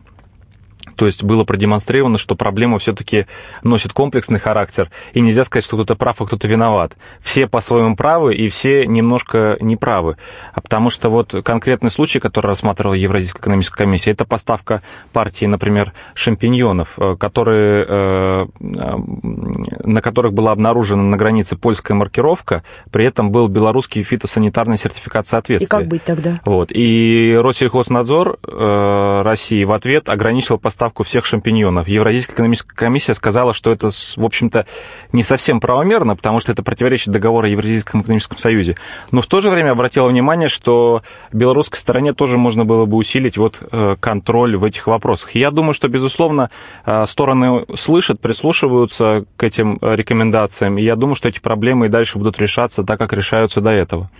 То 0.96 1.06
есть 1.06 1.24
было 1.24 1.44
продемонстрировано, 1.44 2.18
что 2.18 2.36
проблема 2.36 2.80
все-таки 2.80 3.28
носит 3.64 3.94
комплексный 3.94 4.40
характер, 4.40 4.90
и 5.14 5.22
нельзя 5.22 5.44
сказать, 5.44 5.66
что 5.66 5.78
кто-то 5.78 5.96
прав, 5.96 6.22
а 6.22 6.26
кто-то 6.26 6.48
виноват. 6.48 6.96
Все 7.22 7.48
по-своему 7.48 7.96
правы, 7.96 8.36
и 8.36 8.50
все 8.50 8.86
немножко 8.86 9.58
неправы. 9.62 10.18
А 10.54 10.62
потому 10.62 10.90
что 10.90 11.10
вот 11.10 11.36
конкретный 11.44 11.92
случай, 11.92 12.20
который 12.20 12.48
рассматривала 12.48 12.94
Евразийская 12.94 13.42
экономическая 13.42 13.78
комиссия, 13.78 14.12
это 14.12 14.26
поставка 14.26 14.82
партии, 15.12 15.46
например, 15.46 15.94
шампиньонов, 16.14 16.94
э, 16.98 17.16
которые, 17.20 17.86
э, 17.88 18.46
на 18.60 20.02
которых 20.02 20.34
была 20.34 20.52
обнаружена 20.52 21.04
на 21.04 21.18
границе 21.18 21.58
польская 21.58 21.94
маркировка, 21.94 22.64
при 22.92 23.06
этом 23.06 23.32
был 23.32 23.48
белорусский 23.48 24.04
фитосанитарный 24.04 24.78
сертификат 24.78 25.28
соответствия. 25.28 25.66
И 25.66 25.70
как 25.70 25.88
быть 25.88 26.04
тогда? 26.04 26.40
Вот. 26.46 26.72
И 26.72 27.38
Россельхознадзор 27.42 28.38
э, 28.44 29.22
России 29.24 29.64
в 29.64 29.72
ответ 29.72 30.10
ограничил 30.10 30.58
поставку 30.58 30.85
поставку 30.86 31.04
всех 31.04 31.26
шампиньонов. 31.26 31.88
Евразийская 31.88 32.36
экономическая 32.36 32.76
комиссия 32.76 33.16
сказала, 33.16 33.54
что 33.54 33.72
это, 33.72 33.90
в 33.90 34.24
общем-то, 34.24 34.68
не 35.14 35.24
совсем 35.24 35.60
правомерно, 35.60 36.16
потому 36.16 36.40
что 36.40 36.52
это 36.52 36.62
противоречит 36.62 37.12
договору 37.12 37.48
о 37.48 37.50
Евразийском 37.50 38.02
экономическом 38.02 38.38
союзе. 38.38 38.76
Но 39.12 39.22
в 39.22 39.26
то 39.26 39.42
же 39.42 39.50
время 39.50 39.72
обратила 39.72 40.08
внимание, 40.08 40.48
что 40.48 41.02
белорусской 41.34 41.80
стороне 41.80 42.14
тоже 42.14 42.38
можно 42.38 42.66
было 42.66 42.86
бы 42.86 42.98
усилить 42.98 43.38
вот 43.38 43.60
э, 43.72 43.96
контроль 44.00 44.58
в 44.58 44.64
этих 44.64 44.86
вопросах. 44.86 45.34
Я 45.34 45.50
думаю, 45.50 45.74
что, 45.74 45.88
безусловно, 45.88 46.52
э, 46.86 47.06
стороны 47.08 47.66
слышат, 47.76 48.20
прислушиваются 48.20 49.26
к 49.38 49.44
этим 49.44 49.80
э, 49.82 49.96
рекомендациям, 49.96 50.78
и 50.78 50.84
я 50.84 50.96
думаю, 50.96 51.16
что 51.16 51.30
эти 51.30 51.40
проблемы 51.40 51.88
и 51.88 51.90
дальше 51.90 52.20
будут 52.20 52.40
решаться 52.40 52.84
так, 52.84 53.00
как 53.00 53.12
решаются 53.14 53.60
до 53.60 53.72
этого. 53.72 54.12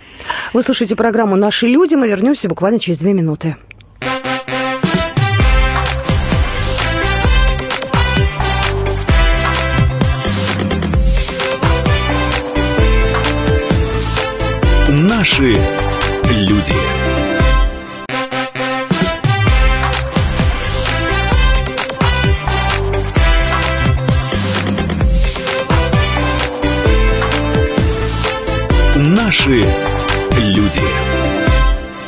Вы 0.52 0.62
слушаете 0.62 0.96
программу 0.96 1.36
«Наши 1.36 1.68
люди». 1.68 1.94
Мы 1.94 2.08
вернемся 2.08 2.48
буквально 2.48 2.80
через 2.80 2.98
две 2.98 3.12
минуты. 3.12 3.56
Наши 15.36 15.60
люди. 16.30 16.72
Наши 28.96 29.66
люди. 30.38 30.80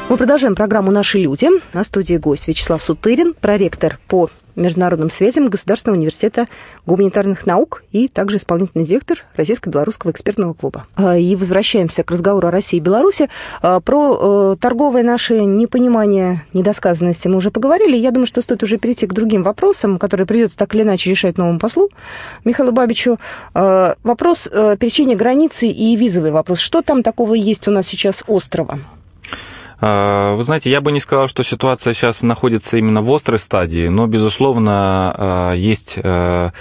Мы 0.09 0.17
продолжаем 0.17 0.55
программу 0.55 0.91
«Наши 0.91 1.19
люди». 1.19 1.49
На 1.75 1.85
студии 1.85 2.17
гость 2.17 2.49
Вячеслав 2.49 2.83
Сутырин, 2.83 3.35
проректор 3.39 3.99
по 4.09 4.31
международным 4.59 5.11
связям 5.11 5.49
Государственного 5.49 5.99
университета 5.99 6.47
гуманитарных 6.87 7.47
наук 7.47 7.83
и 7.93 8.09
также 8.09 8.37
исполнительный 8.37 8.85
директор 8.85 9.25
Российско-белорусского 9.37 10.11
экспертного 10.11 10.53
клуба. 10.53 10.87
А, 10.97 11.17
и 11.17 11.37
возвращаемся 11.37 12.03
к 12.03 12.11
разговору 12.11 12.49
о 12.49 12.51
России 12.51 12.79
и 12.79 12.81
Беларуси. 12.81 13.29
А, 13.63 13.81
про 13.81 14.53
э, 14.53 14.57
торговое 14.61 15.03
наше 15.03 15.45
непонимание, 15.45 16.45
недосказанности 16.53 17.29
мы 17.29 17.37
уже 17.37 17.51
поговорили. 17.51 17.97
Я 17.97 18.11
думаю, 18.11 18.27
что 18.27 18.43
стоит 18.43 18.63
уже 18.63 18.79
перейти 18.79 19.07
к 19.07 19.15
другим 19.15 19.43
вопросам, 19.43 19.99
которые 19.99 20.27
придется 20.27 20.59
так 20.59 20.75
или 20.75 20.83
иначе 20.83 21.11
решать 21.11 21.39
новому 21.39 21.59
послу 21.59 21.91
Михаилу 22.45 22.73
Бабичу. 22.73 23.19
А, 23.55 23.97
вопрос 24.03 24.49
э, 24.51 24.77
пересечения 24.79 25.17
границы 25.17 25.69
и 25.69 25.97
визовый 25.97 26.31
вопрос. 26.31 26.59
Что 26.59 26.83
там 26.83 27.03
такого 27.03 27.35
есть 27.35 27.69
у 27.69 27.71
нас 27.71 27.87
сейчас 27.87 28.25
острова? 28.27 28.81
А, 29.81 30.35
вы 30.35 30.43
знаете, 30.43 30.71
я 30.71 30.81
бы 30.81 30.93
не 30.93 31.01
сказал, 31.01 31.29
что 31.29 31.45
ситуация 31.45 31.93
сейчас 31.93 32.23
находится 32.23 32.77
именно 32.79 33.03
в 33.03 33.13
острой 33.13 33.39
стадии, 33.39 33.89
но, 33.89 34.07
безусловно, 34.07 35.15
а, 35.17 35.53
есть 35.53 35.99
а, 36.03 36.53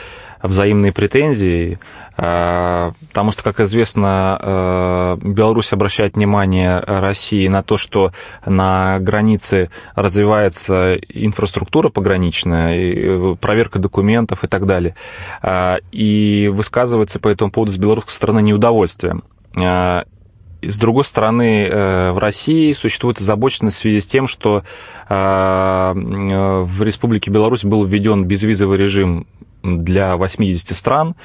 взаимные 0.43 0.91
претензии, 0.91 1.80
потому 2.15 3.32
что, 3.32 3.43
как 3.43 3.60
известно, 3.60 5.17
Беларусь 5.21 5.73
обращает 5.73 6.15
внимание 6.15 6.80
России 6.80 7.47
на 7.47 7.63
то, 7.63 7.77
что 7.77 8.12
на 8.45 8.99
границе 8.99 9.71
развивается 9.95 10.95
инфраструктура 10.95 11.89
пограничная, 11.89 13.36
проверка 13.36 13.80
документов 13.80 14.43
и 14.43 14.47
так 14.47 14.67
далее, 14.67 14.95
и 15.91 16.51
высказывается 16.53 17.19
по 17.19 17.30
этому 17.30 17.51
поводу 17.51 17.71
с 17.71 17.77
белорусской 17.77 18.13
стороны 18.13 18.39
С 20.69 20.77
другой 20.77 21.06
стороны, 21.06 21.65
э, 21.65 22.12
в 22.12 22.17
России 22.17 22.73
существует 22.73 23.19
озабоченность 23.19 23.77
в 23.77 23.80
связи 23.82 23.99
с 23.99 24.06
тем, 24.06 24.27
что 24.27 24.63
э, 25.10 25.93
в 25.93 26.84
Республике 26.84 27.32
Беларусь 27.32 27.63
был 27.63 27.86
введен 27.86 28.25
безвизовый 28.25 28.77
режим 28.77 29.27
для 29.63 30.17
80 30.17 30.75
стран, 30.75 31.15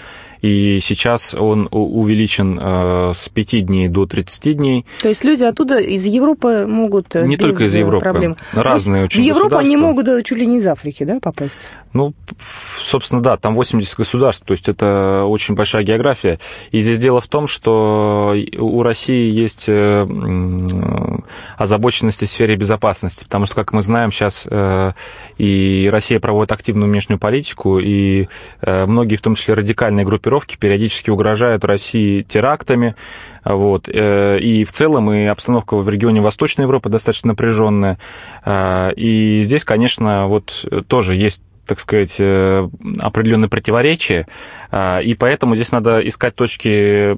и 0.42 0.80
сейчас 0.80 1.34
он 1.34 1.68
увеличен 1.70 2.58
э, 2.60 3.12
с 3.14 3.28
5 3.28 3.66
дней 3.66 3.88
до 3.88 4.06
30 4.06 4.56
дней. 4.56 4.84
То 5.00 5.08
есть 5.08 5.22
люди 5.24 5.44
оттуда 5.44 5.78
из 5.78 6.04
Европы 6.04 6.66
могут 6.68 7.14
Не 7.14 7.36
без 7.36 7.38
только 7.38 7.64
из 7.64 7.74
Европы, 7.74 8.04
проблем. 8.04 8.36
разные 8.52 9.04
очень 9.04 9.22
В 9.22 9.24
Европу 9.24 9.56
они 9.56 9.76
могут 9.76 10.24
чуть 10.24 10.38
ли 10.38 10.46
не 10.46 10.58
из 10.58 10.66
Африки, 10.66 11.04
да, 11.04 11.20
попасть? 11.20 11.70
Ну, 11.92 12.12
собственно, 12.76 13.22
да, 13.22 13.36
там 13.36 13.54
80 13.54 13.96
государств, 13.96 14.44
то 14.44 14.52
есть 14.52 14.68
это 14.68 15.24
очень 15.26 15.54
большая 15.54 15.84
география. 15.84 16.40
И 16.72 16.80
здесь 16.80 16.98
дело 16.98 17.20
в 17.20 17.28
том, 17.28 17.46
что 17.46 18.34
у 18.58 18.82
России 18.82 19.30
есть 19.30 19.66
э, 19.68 20.06
озабоченности 21.56 22.24
в 22.24 22.28
сфере 22.28 22.56
безопасности, 22.56 23.24
потому 23.24 23.46
что, 23.46 23.54
как 23.54 23.72
мы 23.72 23.82
знаем, 23.82 24.10
сейчас 24.10 24.48
э, 24.50 24.92
и 25.38 25.88
Россия 25.92 26.18
проводит 26.18 26.50
активную 26.50 26.90
внешнюю 26.90 27.20
политику, 27.20 27.78
и 27.78 28.28
многие, 28.62 29.16
в 29.16 29.22
том 29.22 29.34
числе 29.34 29.54
радикальные 29.54 30.04
группировки, 30.04 30.31
группировки 30.32 30.56
периодически 30.56 31.10
угрожают 31.10 31.64
России 31.64 32.22
терактами. 32.22 32.94
Вот. 33.44 33.88
Э, 33.88 34.38
и 34.38 34.64
в 34.64 34.72
целом 34.72 35.12
и 35.12 35.24
обстановка 35.24 35.76
в 35.76 35.88
регионе 35.88 36.20
Восточной 36.20 36.62
Европы 36.62 36.88
достаточно 36.88 37.28
напряженная. 37.28 37.98
Э, 38.44 38.92
и 38.96 39.42
здесь, 39.44 39.64
конечно, 39.64 40.26
вот 40.28 40.64
тоже 40.88 41.16
есть 41.16 41.42
так 41.64 41.78
сказать, 41.78 42.16
э, 42.18 42.68
определенные 42.98 43.48
противоречия, 43.48 44.26
и 44.74 45.16
поэтому 45.18 45.54
здесь 45.54 45.70
надо 45.70 46.00
искать 46.00 46.34
точки 46.34 47.16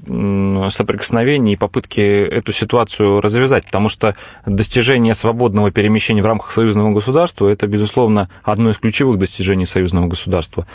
соприкосновения 0.71 1.55
и 1.55 1.57
попытки 1.57 2.01
эту 2.01 2.53
ситуацию 2.53 3.23
развязать, 3.23 3.65
потому 3.65 3.89
что 3.89 4.17
достижение 4.45 5.15
свободного 5.15 5.71
перемещения 5.71 6.23
в 6.23 6.27
рамках 6.27 6.53
союзного 6.53 6.93
государства– 6.93 7.49
это, 7.51 7.67
безусловно, 7.67 8.29
одно 8.43 8.71
из 8.71 8.77
ключевых 8.77 9.19
достижений 9.19 9.67
союзного 9.67 10.09
государства. 10.09 10.67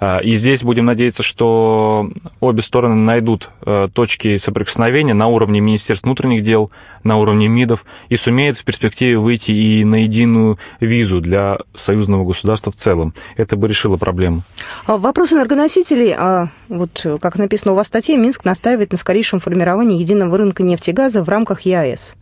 А, 0.00 0.18
и 0.18 0.36
здесь 0.36 0.62
будем 0.62 0.86
надеяться, 0.86 1.22
что 1.22 2.10
обе 2.40 2.62
стороны 2.62 2.94
найдут 2.94 3.50
э, 3.64 3.88
точки 3.92 4.36
соприкосновения 4.36 5.14
на 5.14 5.26
уровне 5.28 5.60
Министерств 5.60 6.04
внутренних 6.04 6.42
дел, 6.42 6.70
на 7.02 7.16
уровне 7.16 7.48
МИДов 7.48 7.84
и 8.08 8.16
сумеют 8.16 8.56
в 8.56 8.64
перспективе 8.64 9.18
выйти 9.18 9.52
и 9.52 9.84
на 9.84 10.02
единую 10.02 10.58
визу 10.80 11.20
для 11.20 11.58
союзного 11.74 12.24
государства 12.24 12.72
в 12.72 12.76
целом. 12.76 13.14
Это 13.36 13.56
бы 13.56 13.68
решило 13.68 13.96
проблему. 13.96 14.42
А, 14.86 14.96
вопрос 14.98 15.32
энергоносителей. 15.32 16.14
А, 16.16 16.48
вот 16.68 17.06
как 17.20 17.36
написано 17.38 17.72
у 17.72 17.76
вас 17.76 17.86
в 17.86 17.88
статье, 17.88 18.16
Минск 18.16 18.44
настаивает 18.44 18.92
на 18.92 18.98
скорейшем 18.98 19.40
формировании 19.40 19.98
единого 19.98 20.36
рынка 20.36 20.62
нефти 20.62 20.90
и 20.90 20.92
газа 20.92 21.22
в 21.22 21.28
рамках 21.28 21.62
ЕАЭС. 21.62 22.16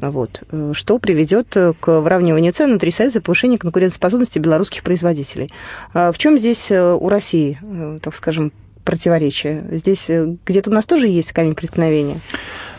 Вот, 0.00 0.42
э, 0.50 0.72
что 0.74 0.98
приведет 0.98 1.56
э, 1.56 1.72
к 1.78 2.00
выравниванию 2.00 2.52
цен 2.52 2.70
внутри 2.70 2.92
Союза 2.92 3.18
и 3.18 3.22
повышению 3.22 3.58
конкурентоспособности 3.58 4.38
белорусских 4.38 4.84
производителей. 4.84 5.52
А 5.92 6.12
в 6.12 6.18
чем 6.18 6.38
здесь 6.38 6.70
э, 6.70 6.92
у 6.92 7.08
России, 7.08 7.58
так 8.00 8.14
скажем, 8.14 8.52
противоречие? 8.84 9.60
Здесь 9.72 10.08
где-то 10.46 10.70
у 10.70 10.72
нас 10.72 10.86
тоже 10.86 11.08
есть 11.08 11.32
камень 11.32 11.54
преткновения? 11.54 12.20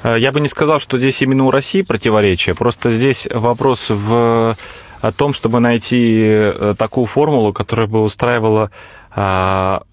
Я 0.03 0.31
бы 0.31 0.39
не 0.39 0.47
сказал, 0.47 0.79
что 0.79 0.97
здесь 0.97 1.21
именно 1.21 1.45
у 1.45 1.51
России 1.51 1.81
противоречие. 1.81 2.55
Просто 2.55 2.89
здесь 2.89 3.27
вопрос 3.29 3.89
в 3.89 4.55
о 5.01 5.11
том, 5.13 5.31
чтобы 5.31 5.59
найти 5.61 6.51
такую 6.77 7.05
формулу, 7.05 7.53
которая 7.53 7.87
бы 7.87 8.01
устраивала 8.01 8.69
а, 9.11 9.83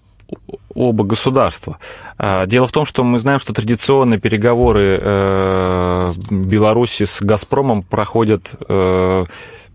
оба 0.73 1.03
государства. 1.03 1.79
А, 2.17 2.45
дело 2.45 2.67
в 2.67 2.71
том, 2.71 2.85
что 2.85 3.03
мы 3.03 3.19
знаем, 3.19 3.39
что 3.39 3.53
традиционно 3.53 4.19
переговоры 4.19 4.99
э, 5.01 6.13
Беларуси 6.29 7.03
с 7.03 7.21
«Газпромом» 7.21 7.81
проходят 7.83 8.53
э, 8.67 9.25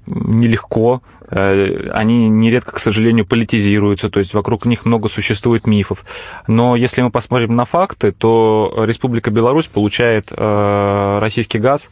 нелегко, 0.07 1.03
э, 1.29 1.88
они 1.93 2.29
нередко, 2.29 2.73
к 2.73 2.79
сожалению, 2.79 3.27
политизируются, 3.27 4.11
то 4.11 4.21
есть 4.21 4.35
вокруг 4.35 4.65
них 4.65 4.85
много 4.85 5.09
существует 5.09 5.67
мифов. 5.67 6.05
Но 6.47 6.77
если 6.77 7.03
мы 7.03 7.11
посмотрим 7.11 7.57
на 7.57 7.65
факты, 7.65 8.12
то 8.12 8.73
Республика 8.87 9.31
Беларусь 9.31 9.67
получает 9.67 10.31
российский 10.31 11.59
газ 11.59 11.91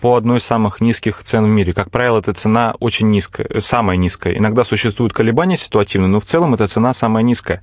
по 0.00 0.16
одной 0.16 0.38
из 0.38 0.44
самых 0.44 0.80
низких 0.80 1.22
цен 1.22 1.44
в 1.44 1.48
мире. 1.48 1.72
Как 1.72 1.90
правило, 1.90 2.18
эта 2.18 2.32
цена 2.32 2.74
очень 2.80 3.08
низкая, 3.08 3.60
самая 3.60 3.96
низкая. 3.96 4.36
Иногда 4.36 4.64
существуют 4.64 5.12
колебания 5.12 5.56
ситуативные, 5.56 6.08
но 6.08 6.18
в 6.18 6.24
целом 6.24 6.54
эта 6.54 6.66
цена 6.66 6.92
самая 6.92 7.22
низкая. 7.22 7.62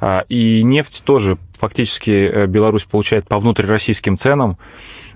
А, 0.00 0.24
и 0.28 0.62
нефть 0.62 1.02
тоже 1.04 1.38
фактически 1.58 2.10
э, 2.10 2.46
Беларусь 2.46 2.84
получает 2.84 3.26
по 3.26 3.38
внутрироссийским 3.38 4.16
ценам. 4.16 4.58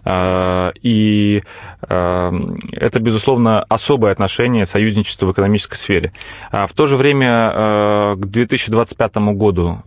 И 0.05 1.42
это, 1.88 2.99
безусловно, 2.99 3.62
особое 3.68 4.11
отношение 4.11 4.66
союзничества 4.66 5.27
в 5.27 5.33
экономической 5.33 5.77
сфере. 5.77 6.12
В 6.51 6.71
то 6.75 6.87
же 6.87 6.97
время 6.97 8.16
к 8.16 8.27
2025 8.27 9.16
году 9.37 9.83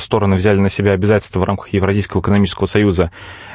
стороны 0.00 0.36
взяли 0.36 0.60
на 0.60 0.68
себя 0.68 0.92
обязательства 0.92 1.40
в 1.40 1.44
рамках 1.44 1.70
Евразийского 1.70 2.20
экономического 2.20 2.66
союза 2.66 3.10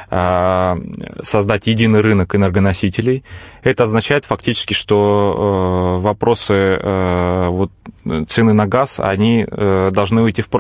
а, 0.10 0.78
создать 1.22 1.68
единый 1.68 2.00
рынок 2.00 2.34
энергоносителей. 2.34 3.26
Это 3.62 3.84
означает 3.84 4.24
фактически, 4.24 4.74
что 4.74 5.98
э, 6.00 6.02
вопросы 6.02 6.54
э, 6.54 7.48
вот, 7.50 7.72
цены 8.28 8.54
на 8.54 8.68
газ, 8.68 9.02
они 9.02 9.46
должны 9.46 10.22
уйти 10.22 10.42
в 10.42 10.48
прошлое. 10.48 10.57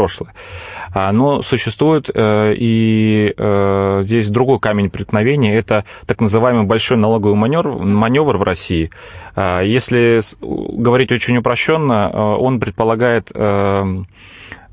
А, 0.93 1.11
но 1.11 1.41
существует 1.41 2.09
и 2.17 3.33
здесь 4.03 4.29
другой 4.29 4.59
камень 4.59 4.89
преткновения, 4.89 5.55
это 5.55 5.85
так 6.05 6.21
называемый 6.21 6.63
большой 6.63 6.97
налоговый 6.97 7.35
маневр, 7.35 7.79
маневр 7.79 8.37
в 8.37 8.43
России. 8.43 8.89
А, 9.35 9.61
если 9.61 10.19
говорить 10.41 11.11
очень 11.11 11.37
упрощенно, 11.37 12.37
он 12.37 12.59
предполагает 12.59 13.31
Э, 13.37 13.85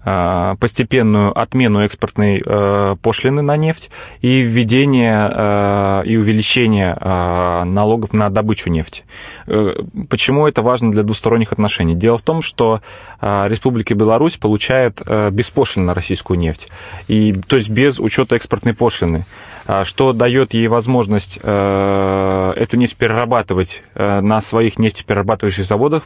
постепенную 0.05 1.39
отмену 1.39 1.81
экспортной 1.81 2.43
э, 2.45 2.97
пошлины 3.01 3.43
на 3.43 3.57
нефть 3.57 3.91
и 4.21 4.41
введение 4.41 5.31
э, 5.33 6.03
и 6.05 6.17
увеличение 6.17 6.95
налогов 7.65 8.13
на 8.13 8.29
добычу 8.31 8.71
нефти. 8.71 9.05
Почему 10.09 10.47
это 10.47 10.63
важно 10.63 10.93
для 10.93 11.03
двусторонних 11.03 11.53
отношений? 11.53 11.95
Дело 11.95 12.19
в 12.19 12.23
том, 12.23 12.43
что 12.43 12.81
Республика 13.21 13.95
Беларусь 13.95 14.37
получает 14.37 15.01
беспошлинно 15.31 15.95
российскую 15.95 16.39
нефть, 16.39 16.69
и, 17.09 17.33
то 17.33 17.57
есть 17.57 17.71
без 17.71 17.99
учета 17.99 18.37
экспортной 18.37 18.75
пошлины 18.75 19.25
что 19.85 20.13
дает 20.13 20.55
ей 20.55 20.69
возможность 20.69 21.39
эту 21.39 22.77
нефть 22.77 22.97
перерабатывать 22.97 23.83
на 23.95 24.41
своих 24.41 24.79
нефтеперерабатывающих 24.79 25.65
заводах, 25.65 26.05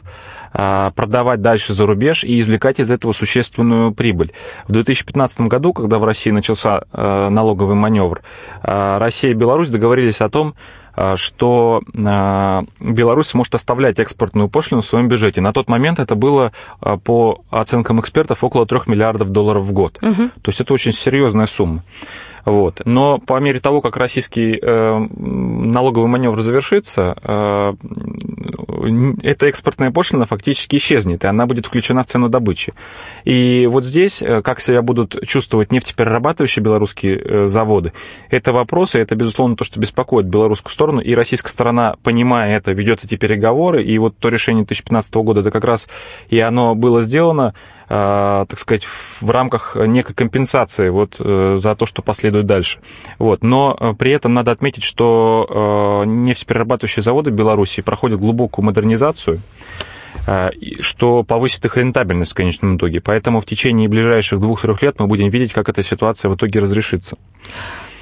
а, 0.53 0.91
продавать 0.91 1.43
дальше 1.43 1.73
за 1.73 1.87
рубеж 1.87 2.25
и 2.25 2.41
извлекать 2.41 2.81
из 2.81 2.91
этого 2.91 3.13
существенную 3.13 3.93
прибыль. 3.93 4.33
В 4.67 4.73
2015 4.73 5.43
году, 5.43 5.73
когда 5.73 5.99
в 5.99 6.05
России 6.05 6.31
начался 6.31 6.83
а, 6.93 7.29
налоговый 7.29 7.75
маневр, 7.75 8.23
а, 8.63 8.99
Россия 8.99 9.33
и 9.33 9.35
Беларусь 9.35 9.69
договорились 9.69 10.21
о 10.21 10.29
том, 10.29 10.55
что 11.15 11.81
Беларусь 12.81 13.33
может 13.33 13.55
оставлять 13.55 14.01
экспортную 14.01 14.49
пошлину 14.49 14.83
в 14.83 14.85
своем 14.85 15.07
бюджете. 15.07 15.41
На 15.41 15.53
тот 15.53 15.69
момент 15.69 16.01
это 16.01 16.17
было, 16.17 16.51
по 17.05 17.43
оценкам 17.51 18.01
экспертов, 18.01 18.43
около 18.43 18.67
3 18.67 18.81
миллиардов 18.87 19.31
долларов 19.31 19.63
в 19.63 19.71
год. 19.71 19.97
Угу. 20.03 20.31
То 20.43 20.49
есть 20.49 20.61
это 20.61 20.75
очень 20.75 20.93
серьезная 20.93 21.47
сумма. 21.47 21.85
Вот. 22.49 22.81
Но 22.85 23.19
по 23.19 23.39
мере 23.41 23.61
того, 23.61 23.81
как 23.81 23.97
российский 23.97 24.59
э, 24.61 25.07
налоговый 25.17 26.09
маневр 26.09 26.41
завершится, 26.41 27.17
э, 27.23 27.75
эта 29.23 29.47
экспортная 29.47 29.91
пошлина 29.91 30.25
фактически 30.25 30.77
исчезнет, 30.77 31.25
и 31.25 31.27
она 31.27 31.47
будет 31.47 31.67
включена 31.67 32.03
в 32.03 32.07
цену 32.07 32.29
добычи. 32.29 32.73
И 33.25 33.69
вот 33.71 33.85
здесь, 33.85 34.23
э, 34.23 34.41
как 34.41 34.61
себя 34.61 34.81
будут 34.81 35.27
чувствовать 35.27 35.73
нефтеперерабатывающие 35.73 36.63
белорусские 36.63 37.49
заводы, 37.49 37.93
это 38.31 38.53
вопросы, 38.53 38.99
это, 38.99 39.15
безусловно, 39.15 39.55
то, 39.57 39.65
что 39.65 39.79
беспокоит 39.79 40.27
белорусскую 40.27 40.73
сторону, 40.73 41.01
и 41.01 41.15
российская 41.15 41.51
сторона, 41.51 41.97
понимая 42.03 42.57
это, 42.57 42.73
ведет 42.73 43.05
эти 43.05 43.17
переговоры, 43.17 43.85
и 43.85 43.99
вот 43.99 44.17
то 44.19 44.31
решение 44.31 44.65
2015 44.65 45.15
года, 45.17 45.41
это 45.41 45.51
как 45.51 45.65
раз 45.65 45.87
и 46.31 46.39
оно 46.41 46.75
было 46.75 47.03
сделано, 47.03 47.55
так 47.89 48.59
сказать, 48.59 48.87
в 49.21 49.31
рамках 49.31 49.77
некой 49.77 50.15
компенсации 50.15 50.91
вот 50.91 51.17
э, 51.21 51.57
за 51.57 51.75
то, 51.75 51.87
что 51.87 52.03
последует 52.03 52.47
дальше. 52.47 52.81
Вот. 53.19 53.43
Но 53.43 53.77
э, 53.79 53.95
при 53.99 54.13
этом 54.13 54.35
надо 54.35 54.51
отметить, 54.51 54.85
что 54.85 56.03
э, 56.05 56.07
нефтеперерабатывающие 56.07 57.03
заводы 57.03 57.31
в 57.31 57.35
Беларуси 57.35 57.81
проходят 57.83 58.21
глубокую 58.21 58.65
модернизацию, 58.67 59.41
что 60.81 61.23
повысит 61.23 61.65
их 61.65 61.77
рентабельность 61.79 62.33
в 62.33 62.35
конечном 62.35 62.77
итоге. 62.77 63.01
Поэтому 63.01 63.41
в 63.41 63.47
течение 63.47 63.89
ближайших 63.89 64.41
двух-трех 64.41 64.83
лет 64.83 65.01
мы 65.01 65.07
будем 65.07 65.31
видеть, 65.31 65.55
как 65.55 65.71
эта 65.71 65.83
ситуация 65.83 66.31
в 66.31 66.37
итоге 66.37 66.61
разрешится. 66.61 67.17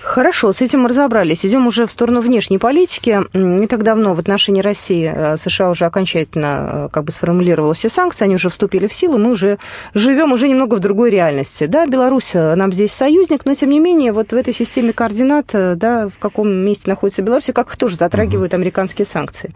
Хорошо, 0.07 0.53
с 0.53 0.63
этим 0.63 0.83
мы 0.83 0.89
разобрались. 0.89 1.45
Идем 1.45 1.67
уже 1.67 1.85
в 1.85 1.91
сторону 1.91 2.21
внешней 2.21 2.59
политики. 2.59 3.23
Не 3.35 3.67
так 3.67 3.83
давно 3.83 4.15
в 4.15 4.21
отношении 4.21 4.63
России 4.63 5.13
э, 5.13 5.37
США 5.37 5.69
уже 5.69 5.85
окончательно 5.85 6.71
э, 6.71 6.89
как 6.93 7.03
бы 7.03 7.11
сформулировала 7.11 7.75
все 7.75 7.89
санкции, 7.89 8.25
они 8.25 8.37
уже 8.37 8.49
вступили 8.49 8.87
в 8.87 8.95
силу, 8.95 9.19
мы 9.19 9.33
уже 9.33 9.59
живем 9.95 10.33
уже 10.33 10.49
немного 10.49 10.77
в 10.77 10.79
другой 10.79 11.11
реальности. 11.11 11.67
Да, 11.67 11.87
Беларусь 11.87 12.37
э, 12.37 12.55
нам 12.55 12.73
здесь 12.73 12.93
союзник, 12.93 13.45
но 13.45 13.55
тем 13.55 13.69
не 13.69 13.81
менее 13.81 14.13
вот 14.13 14.33
в 14.33 14.37
этой 14.37 14.55
системе 14.55 14.93
координат, 14.93 15.51
да, 15.53 16.09
в 16.09 16.19
каком 16.21 16.51
месте 16.51 16.89
находится 16.89 17.23
Беларусь, 17.23 17.51
как 17.53 17.71
их 17.71 17.77
тоже 17.77 17.97
затрагивают 17.97 18.55
американские 18.55 19.07
санкции. 19.07 19.51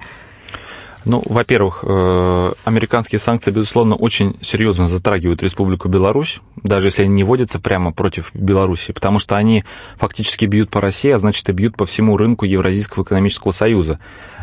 Ну, 1.07 1.23
во-первых, 1.25 1.83
э, 1.83 2.53
американские 2.65 3.19
санкции, 3.19 3.51
безусловно, 3.51 3.95
очень 3.95 4.37
серьезно 4.43 4.87
затрагивают 4.87 5.43
Республику 5.43 5.89
Беларусь, 5.89 6.41
даже 6.63 6.89
если 6.89 7.05
они 7.05 7.15
не 7.15 7.25
вводятся 7.25 7.59
прямо 7.59 7.93
против 7.93 8.31
Беларуси, 8.35 8.93
потому 8.93 9.19
что 9.19 9.37
они 9.37 9.65
фактически 9.97 10.45
бьют 10.45 10.69
по 10.69 10.81
России, 10.81 11.11
а 11.11 11.19
значит 11.19 11.49
и 11.49 11.53
бьют 11.53 11.77
по 11.77 11.87
всему 11.87 12.19
рынку 12.19 12.45
Евразийского 12.45 13.05
экономического 13.05 13.53
союза. 13.53 13.99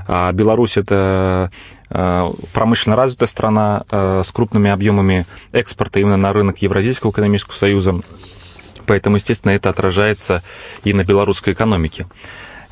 А 0.08 0.32
Беларусь 0.32 0.78
это 0.78 1.52
э, 1.90 2.32
промышленно 2.54 2.96
развитая 2.96 3.28
страна 3.28 3.84
э, 3.92 4.24
с 4.26 4.32
крупными 4.32 4.72
объемами 4.72 5.28
экспорта 5.52 6.00
именно 6.00 6.18
на 6.18 6.34
рынок 6.34 6.58
Евразийского 6.60 7.12
экономического 7.12 7.56
союза, 7.56 8.00
поэтому, 8.88 9.18
естественно, 9.18 9.52
это 9.52 9.70
отражается 9.70 10.42
и 10.84 10.94
на 10.94 11.04
белорусской 11.04 11.54
экономике. 11.54 12.08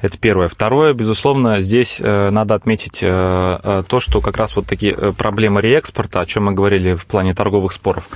Это 0.02 0.18
первое. 0.20 0.50
Второе, 0.50 0.94
безусловно, 0.94 1.62
здесь 1.62 2.00
э, 2.02 2.30
надо 2.30 2.56
отметить 2.56 3.00
э, 3.02 3.60
э, 3.64 3.84
то, 3.88 4.00
что 4.00 4.22
как 4.22 4.38
раз 4.38 4.56
вот 4.56 4.68
такие 4.68 4.94
проблемы 5.14 5.62
реэкспорта, 5.62 6.20
о 6.20 6.26
чем 6.26 6.46
мы 6.46 6.52
говорили 6.52 6.96
в 6.96 7.06
плане 7.06 7.34
торговых 7.34 7.72
споров, 7.72 8.10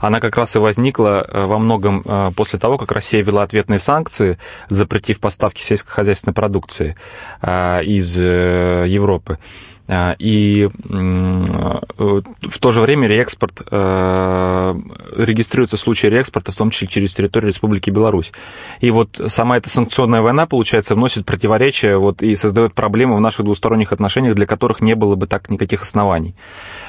она 0.00 0.20
как 0.20 0.36
раз 0.36 0.56
и 0.56 0.58
возникла 0.58 1.26
во 1.32 1.58
многом 1.58 2.04
после 2.36 2.58
того, 2.58 2.76
как 2.76 2.92
Россия 2.92 3.22
ввела 3.22 3.42
ответные 3.42 3.78
санкции, 3.78 4.38
запретив 4.68 5.20
поставки 5.20 5.62
сельскохозяйственной 5.62 6.34
продукции 6.34 6.96
из 7.42 8.14
Европы. 8.18 9.38
А, 9.88 10.16
и 10.18 10.68
э, 10.68 10.70
в 10.88 12.58
то 12.58 12.70
же 12.72 12.80
время 12.80 13.06
реэкспорт, 13.06 13.62
э, 13.70 14.74
регистрируется 15.16 15.76
случаи 15.76 16.08
реэкспорта, 16.08 16.50
в 16.50 16.56
том 16.56 16.70
числе 16.70 16.88
через 16.88 17.14
территорию 17.14 17.50
Республики 17.50 17.90
Беларусь. 17.90 18.32
И 18.80 18.90
вот 18.90 19.20
сама 19.28 19.56
эта 19.56 19.70
санкционная 19.70 20.22
война, 20.22 20.46
получается, 20.46 20.96
вносит 20.96 21.24
противоречия 21.24 21.96
вот, 21.98 22.22
и 22.22 22.34
создает 22.34 22.74
проблемы 22.74 23.16
в 23.16 23.20
наших 23.20 23.44
двусторонних 23.44 23.92
отношениях, 23.92 24.34
для 24.34 24.46
которых 24.46 24.80
не 24.80 24.94
было 24.94 25.14
бы 25.14 25.28
так 25.28 25.50
никаких 25.50 25.82
оснований. 25.82 26.34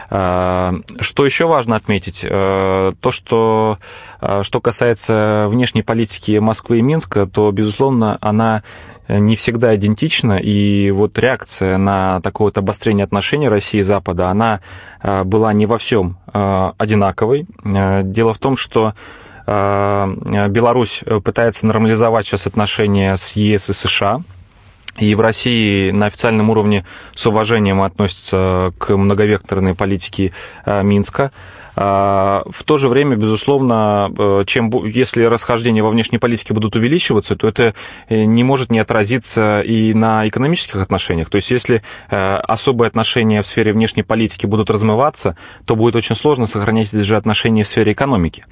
А, 0.09 0.73
что 0.99 1.25
еще 1.25 1.45
важно 1.45 1.75
отметить? 1.75 2.25
Э, 2.27 2.93
то, 2.99 3.11
что, 3.11 3.77
что 4.41 4.61
касается 4.61 5.47
внешней 5.49 5.83
политики 5.83 6.39
Москвы 6.39 6.79
и 6.79 6.81
Минска, 6.81 7.27
то, 7.27 7.51
безусловно, 7.51 8.17
она 8.21 8.63
не 9.07 9.35
всегда 9.35 9.75
идентична, 9.75 10.37
и 10.37 10.91
вот 10.91 11.17
реакция 11.17 11.77
на 11.77 12.19
такое 12.21 12.47
вот 12.47 12.57
обострение 12.57 13.03
отношений 13.03 13.47
России 13.47 13.79
и 13.79 13.83
Запада, 13.83 14.29
она 14.29 14.59
э, 15.01 15.23
была 15.23 15.53
не 15.53 15.65
во 15.65 15.77
всем 15.77 16.17
э, 16.33 16.71
одинаковой. 16.77 17.45
Э, 17.63 18.01
дело 18.03 18.33
в 18.33 18.37
том, 18.37 18.55
что 18.57 18.93
Беларусь 19.45 21.05
пытается 21.23 21.67
нормализовать 21.67 22.25
сейчас 22.25 22.47
отношения 22.47 23.15
с 23.15 23.31
ЕС 23.31 23.69
и 23.69 23.73
США, 23.73 24.19
и 24.97 25.15
в 25.15 25.21
России 25.21 25.91
на 25.91 26.07
официальном 26.07 26.49
уровне 26.49 26.83
с 27.15 27.25
уважением 27.27 27.81
относятся 27.81 28.73
к 28.77 28.93
многовекторной 28.97 29.73
политике 29.73 30.33
Минска. 30.65 31.31
А, 31.79 32.41
в 32.49 32.63
то 32.63 32.77
же 32.77 32.89
время, 32.89 33.15
безусловно, 33.15 34.11
э, 34.17 34.43
чем, 34.47 34.71
если 34.83 35.21
расхождения 35.23 35.83
во 35.83 35.91
внешней 35.91 36.17
политике 36.17 36.55
будут 36.55 36.75
увеличиваться, 36.75 37.35
то 37.35 37.47
это 37.47 37.75
э, 38.09 38.23
не 38.23 38.43
может 38.43 38.71
не 38.71 38.79
отразиться 38.79 39.61
и 39.61 39.93
на 39.93 40.27
экономических 40.27 40.81
отношениях. 40.81 41.29
То 41.29 41.35
есть 41.35 41.51
если 41.51 41.83
э, 42.09 42.35
особые 42.37 42.87
отношения 42.87 43.43
в 43.43 43.45
сфере 43.45 43.73
внешней 43.73 44.01
политики 44.01 44.47
будут 44.47 44.71
размываться, 44.71 45.37
то 45.65 45.75
будет 45.75 45.95
очень 45.95 46.15
сложно 46.15 46.47
сохранять 46.47 46.87
эти 46.87 47.03
же 47.03 47.15
отношения 47.15 47.61
в 47.61 47.67
сфере 47.67 47.91
экономики. 47.91 48.45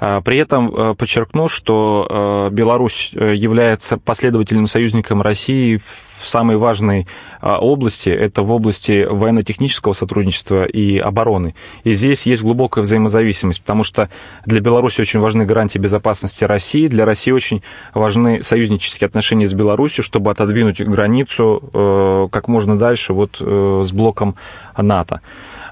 А, 0.00 0.22
при 0.22 0.38
этом 0.38 0.96
подчеркну, 0.96 1.48
что 1.48 2.48
Беларусь 2.50 3.10
является 3.12 3.98
последовательным 3.98 4.66
союзником 4.66 5.20
России 5.20 5.76
в 5.76 6.11
в 6.22 6.28
самой 6.28 6.56
важной 6.56 7.06
а, 7.40 7.58
области, 7.58 8.08
это 8.08 8.42
в 8.42 8.52
области 8.52 9.06
военно-технического 9.08 9.92
сотрудничества 9.92 10.64
и 10.64 10.98
обороны. 10.98 11.54
И 11.84 11.92
здесь 11.92 12.26
есть 12.26 12.42
глубокая 12.42 12.84
взаимозависимость, 12.84 13.60
потому 13.60 13.82
что 13.82 14.08
для 14.46 14.60
Беларуси 14.60 15.00
очень 15.00 15.20
важны 15.20 15.44
гарантии 15.44 15.78
безопасности 15.78 16.44
России, 16.44 16.86
для 16.86 17.04
России 17.04 17.32
очень 17.32 17.62
важны 17.94 18.42
союзнические 18.42 19.06
отношения 19.06 19.48
с 19.48 19.54
Беларусью, 19.54 20.04
чтобы 20.04 20.30
отодвинуть 20.30 20.80
границу 20.80 21.62
э, 21.72 22.28
как 22.30 22.48
можно 22.48 22.78
дальше 22.78 23.12
вот 23.12 23.38
э, 23.40 23.82
с 23.84 23.92
блоком 23.92 24.36
НАТО. 24.76 25.20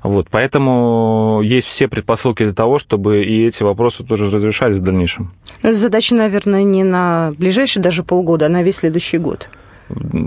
Вот, 0.02 0.28
поэтому 0.30 1.40
есть 1.44 1.68
все 1.68 1.86
предпосылки 1.86 2.42
для 2.42 2.54
того, 2.54 2.78
чтобы 2.78 3.22
и 3.22 3.46
эти 3.46 3.62
вопросы 3.62 4.02
тоже 4.02 4.30
разрешались 4.30 4.80
в 4.80 4.82
дальнейшем. 4.82 5.32
Задача, 5.62 6.14
наверное, 6.14 6.62
не 6.62 6.84
на 6.84 7.32
ближайшие 7.36 7.82
даже 7.82 8.02
полгода, 8.02 8.46
а 8.46 8.48
на 8.48 8.62
весь 8.62 8.76
следующий 8.76 9.18
год. 9.18 9.50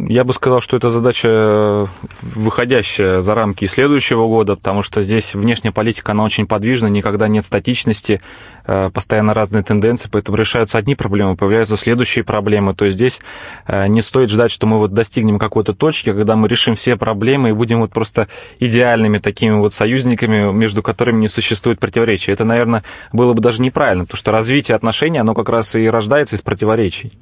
Я 0.07 0.23
бы 0.23 0.33
сказал, 0.33 0.59
что 0.61 0.77
это 0.77 0.89
задача, 0.89 1.87
выходящая 2.21 3.21
за 3.21 3.35
рамки 3.35 3.65
следующего 3.65 4.27
года, 4.27 4.55
потому 4.55 4.81
что 4.81 5.01
здесь 5.01 5.35
внешняя 5.35 5.71
политика, 5.71 6.11
она 6.11 6.23
очень 6.23 6.47
подвижна, 6.47 6.87
никогда 6.87 7.27
нет 7.27 7.45
статичности, 7.45 8.21
э, 8.65 8.89
постоянно 8.93 9.33
разные 9.33 9.63
тенденции, 9.63 10.09
поэтому 10.11 10.37
решаются 10.37 10.77
одни 10.77 10.95
проблемы, 10.95 11.35
появляются 11.35 11.77
следующие 11.77 12.23
проблемы. 12.23 12.73
То 12.73 12.85
есть 12.85 12.97
здесь 12.97 13.21
э, 13.67 13.87
не 13.87 14.01
стоит 14.01 14.29
ждать, 14.29 14.51
что 14.51 14.67
мы 14.67 14.77
вот 14.77 14.93
достигнем 14.93 15.39
какой-то 15.39 15.73
точки, 15.73 16.11
когда 16.11 16.35
мы 16.35 16.47
решим 16.47 16.75
все 16.75 16.95
проблемы 16.95 17.49
и 17.49 17.53
будем 17.53 17.79
вот 17.79 17.91
просто 17.91 18.27
идеальными 18.59 19.19
такими 19.19 19.55
вот 19.55 19.73
союзниками, 19.73 20.51
между 20.51 20.81
которыми 20.81 21.21
не 21.21 21.27
существует 21.27 21.79
противоречия. 21.79 22.31
Это, 22.33 22.43
наверное, 22.43 22.83
было 23.11 23.33
бы 23.33 23.41
даже 23.41 23.61
неправильно, 23.61 24.05
потому 24.05 24.17
что 24.17 24.31
развитие 24.31 24.75
отношений, 24.75 25.19
оно 25.19 25.33
как 25.33 25.49
раз 25.49 25.75
и 25.75 25.87
рождается 25.87 26.35
из 26.35 26.41
противоречий. 26.41 27.13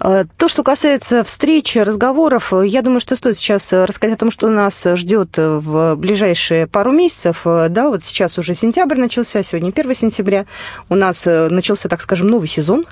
Э, 0.00 0.24
то, 0.36 0.48
что 0.48 0.62
касается 0.62 1.24
встречи, 1.24 1.78
разговоров. 1.90 2.52
Я 2.64 2.82
думаю, 2.82 3.00
что 3.00 3.14
стоит 3.16 3.36
сейчас 3.36 3.72
рассказать 3.72 4.16
о 4.16 4.20
том, 4.20 4.30
что 4.30 4.48
нас 4.48 4.86
ждет 4.94 5.36
в 5.36 5.94
ближайшие 5.96 6.66
пару 6.66 6.92
месяцев. 6.92 7.42
Да, 7.44 7.88
вот 7.88 8.02
сейчас 8.02 8.38
уже 8.38 8.54
сентябрь 8.54 8.98
начался, 8.98 9.42
сегодня 9.42 9.70
1 9.70 9.94
сентября. 9.94 10.46
У 10.88 10.94
нас 10.94 11.26
начался, 11.26 11.88
так 11.88 12.00
скажем, 12.00 12.28
новый 12.28 12.48
сезон. 12.48 12.86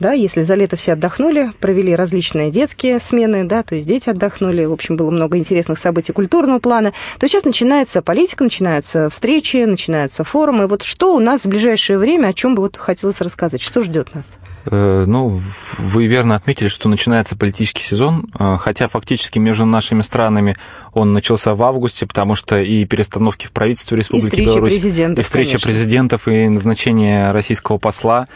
Да, 0.00 0.12
если 0.12 0.42
за 0.42 0.54
лето 0.54 0.76
все 0.76 0.92
отдохнули, 0.92 1.52
провели 1.60 1.94
различные 1.94 2.50
детские 2.50 2.98
смены, 2.98 3.44
да, 3.44 3.62
то 3.62 3.74
есть 3.74 3.86
дети 3.86 4.08
отдохнули, 4.08 4.64
в 4.64 4.72
общем, 4.72 4.96
было 4.96 5.10
много 5.10 5.38
интересных 5.38 5.78
событий 5.78 6.12
культурного 6.12 6.58
плана, 6.58 6.92
то 7.18 7.28
сейчас 7.28 7.44
начинается 7.44 8.02
политика, 8.02 8.44
начинаются 8.44 9.08
встречи, 9.08 9.64
начинаются 9.64 10.24
форумы. 10.24 10.66
Вот 10.66 10.82
что 10.82 11.14
у 11.14 11.18
нас 11.18 11.44
в 11.44 11.48
ближайшее 11.48 11.98
время, 11.98 12.28
о 12.28 12.32
чем 12.32 12.54
бы 12.54 12.62
вот 12.62 12.76
хотелось 12.76 13.20
рассказать, 13.20 13.60
что 13.60 13.82
ждет 13.82 14.14
нас? 14.14 14.38
Э, 14.66 15.04
ну, 15.06 15.40
вы 15.78 16.06
верно 16.06 16.36
отметили, 16.36 16.68
что 16.68 16.88
начинается 16.88 17.36
политический 17.36 17.82
сезон, 17.82 18.30
э, 18.38 18.56
хотя 18.60 18.88
фактически 18.88 19.38
между 19.38 19.64
нашими 19.64 20.02
странами 20.02 20.56
он 20.92 21.12
начался 21.12 21.54
в 21.54 21.62
августе, 21.62 22.06
потому 22.06 22.34
что 22.34 22.60
и 22.60 22.84
перестановки 22.84 23.46
в 23.46 23.52
правительстве 23.52 23.98
Республики 23.98 24.26
и 24.26 24.28
встречи 24.28 24.48
Беларусь, 24.48 24.68
президентов, 24.68 25.24
и 25.24 25.26
встреча 25.26 25.50
конечно. 25.52 25.66
президентов, 25.66 26.28
и 26.28 26.48
назначение 26.48 27.30
российского 27.30 27.78
посла. 27.78 28.26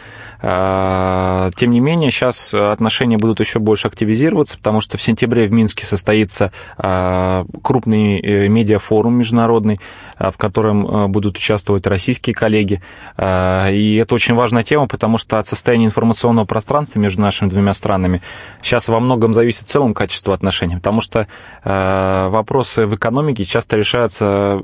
Э, 1.17 1.51
тем 1.55 1.71
не 1.71 1.79
менее, 1.79 2.11
сейчас 2.11 2.53
отношения 2.53 3.17
будут 3.17 3.39
еще 3.39 3.59
больше 3.59 3.87
активизироваться, 3.87 4.57
потому 4.57 4.81
что 4.81 4.97
в 4.97 5.01
сентябре 5.01 5.47
в 5.47 5.51
Минске 5.51 5.85
состоится 5.85 6.51
крупный 6.77 8.47
медиафорум 8.47 9.15
международный, 9.15 9.79
в 10.17 10.33
котором 10.37 11.11
будут 11.11 11.37
участвовать 11.37 11.87
российские 11.87 12.33
коллеги. 12.33 12.81
И 13.19 13.99
это 14.01 14.15
очень 14.15 14.35
важная 14.35 14.63
тема, 14.63 14.87
потому 14.87 15.17
что 15.17 15.39
от 15.39 15.47
состояния 15.47 15.85
информационного 15.85 16.45
пространства 16.45 16.99
между 16.99 17.21
нашими 17.21 17.49
двумя 17.49 17.73
странами 17.73 18.21
сейчас 18.61 18.87
во 18.87 18.99
многом 18.99 19.33
зависит 19.33 19.65
в 19.65 19.69
целом 19.69 19.93
качество 19.93 20.33
отношений, 20.33 20.75
потому 20.75 21.01
что 21.01 21.27
э, 21.63 22.27
вопросы 22.29 22.85
в 22.85 22.95
экономике 22.95 23.45
часто 23.45 23.77
решаются 23.77 24.25
э, 24.25 24.61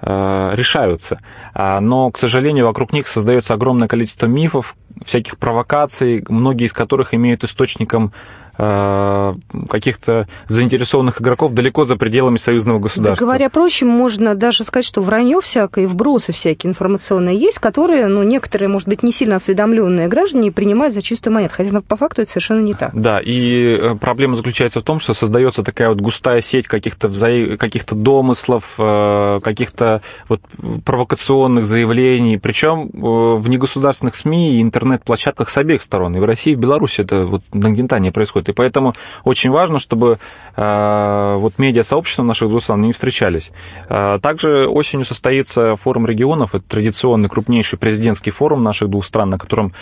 решаются. 0.00 1.20
А, 1.54 1.80
но, 1.80 2.10
к 2.10 2.18
сожалению, 2.18 2.66
вокруг 2.66 2.92
них 2.92 3.06
создается 3.06 3.54
огромное 3.54 3.88
количество 3.88 4.26
мифов, 4.26 4.76
всяких 5.04 5.38
провокаций, 5.38 6.24
многие 6.28 6.66
из 6.66 6.72
которых 6.72 7.14
имеют 7.14 7.44
источником 7.44 8.12
Э, 8.12 8.43
каких-то 8.56 10.28
заинтересованных 10.48 11.20
игроков 11.20 11.54
далеко 11.54 11.84
за 11.84 11.96
пределами 11.96 12.38
союзного 12.38 12.78
государства. 12.78 13.16
Да, 13.16 13.20
говоря 13.20 13.50
проще, 13.50 13.84
можно 13.84 14.34
даже 14.34 14.64
сказать, 14.64 14.86
что 14.86 15.00
вранье 15.02 15.40
всякое, 15.40 15.88
вбросы 15.88 16.32
всякие 16.32 16.70
информационные 16.70 17.36
есть, 17.36 17.58
которые, 17.58 18.06
ну, 18.06 18.22
некоторые, 18.22 18.68
может 18.68 18.88
быть, 18.88 19.02
не 19.02 19.12
сильно 19.12 19.36
осведомленные 19.36 20.08
граждане 20.08 20.52
принимают 20.52 20.94
за 20.94 21.02
чистую 21.02 21.34
монету, 21.34 21.54
хотя 21.56 21.80
по 21.80 21.96
факту 21.96 22.22
это 22.22 22.30
совершенно 22.30 22.60
не 22.60 22.74
так. 22.74 22.90
Да, 22.94 23.20
и 23.20 23.78
э, 23.80 23.96
проблема 24.00 24.36
заключается 24.36 24.80
в 24.80 24.84
том, 24.84 25.00
что 25.00 25.14
создается 25.14 25.62
такая 25.62 25.88
вот 25.88 26.00
густая 26.00 26.40
сеть 26.40 26.68
каких-то 26.68 27.08
взаи... 27.08 27.56
каких-то 27.56 27.94
домыслов, 27.94 28.74
э, 28.78 29.40
каких-то 29.42 30.02
вот 30.28 30.40
провокационных 30.84 31.66
заявлений, 31.66 32.38
причем 32.38 32.90
в 32.92 33.48
негосударственных 33.48 34.14
СМИ 34.14 34.58
и 34.58 34.62
интернет-площадках 34.62 35.50
с 35.50 35.58
обеих 35.58 35.82
сторон. 35.82 36.16
И 36.16 36.20
в 36.20 36.24
России, 36.24 36.52
и 36.52 36.56
в 36.56 36.60
Беларуси 36.60 37.00
это 37.00 37.26
вот 37.26 37.42
нагнетание 37.52 38.12
происходит 38.12 38.43
происходит. 38.44 38.48
И 38.48 38.52
поэтому 38.52 38.94
очень 39.24 39.50
важно, 39.50 39.78
чтобы 39.78 40.18
э, 40.56 41.36
вот 41.38 41.58
медиа-сообщества 41.58 42.24
наших 42.24 42.48
двух 42.48 42.62
стран 42.62 42.82
не 42.82 42.92
встречались. 42.92 43.52
Э, 43.88 44.18
также 44.20 44.66
осенью 44.66 45.04
состоится 45.04 45.76
форум 45.76 46.06
регионов, 46.06 46.54
это 46.54 46.64
традиционный 46.64 47.28
крупнейший 47.28 47.78
президентский 47.78 48.30
форум 48.30 48.62
наших 48.62 48.88
двух 48.88 49.04
стран, 49.04 49.30
на 49.30 49.38
котором 49.38 49.72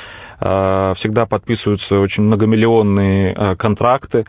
э, 0.40 0.92
всегда 0.94 1.26
подписываются 1.26 1.98
очень 2.00 2.24
многомиллионные 2.24 3.56
контракты. 3.56 4.24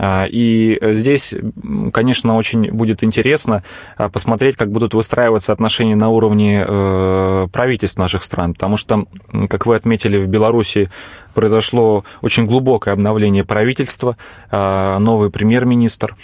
И 0.00 0.78
здесь, 0.82 1.34
конечно, 1.92 2.36
очень 2.36 2.70
будет 2.70 3.02
интересно 3.02 3.62
посмотреть, 3.96 4.56
как 4.56 4.70
будут 4.70 4.94
выстраиваться 4.94 5.52
отношения 5.52 5.96
на 5.96 6.08
уровне 6.08 6.64
правительств 7.52 7.98
наших 7.98 8.22
стран, 8.22 8.54
потому 8.54 8.76
что, 8.76 9.04
как 9.48 9.66
вы 9.66 9.76
отметили, 9.76 10.18
в 10.18 10.28
Беларуси 10.28 10.90
произошло 11.38 12.02
очень 12.20 12.46
глубокое 12.46 12.94
обновление 12.94 13.44
правительства, 13.44 14.16
а, 14.50 14.98
новый 14.98 15.30
премьер-министр. 15.30 16.16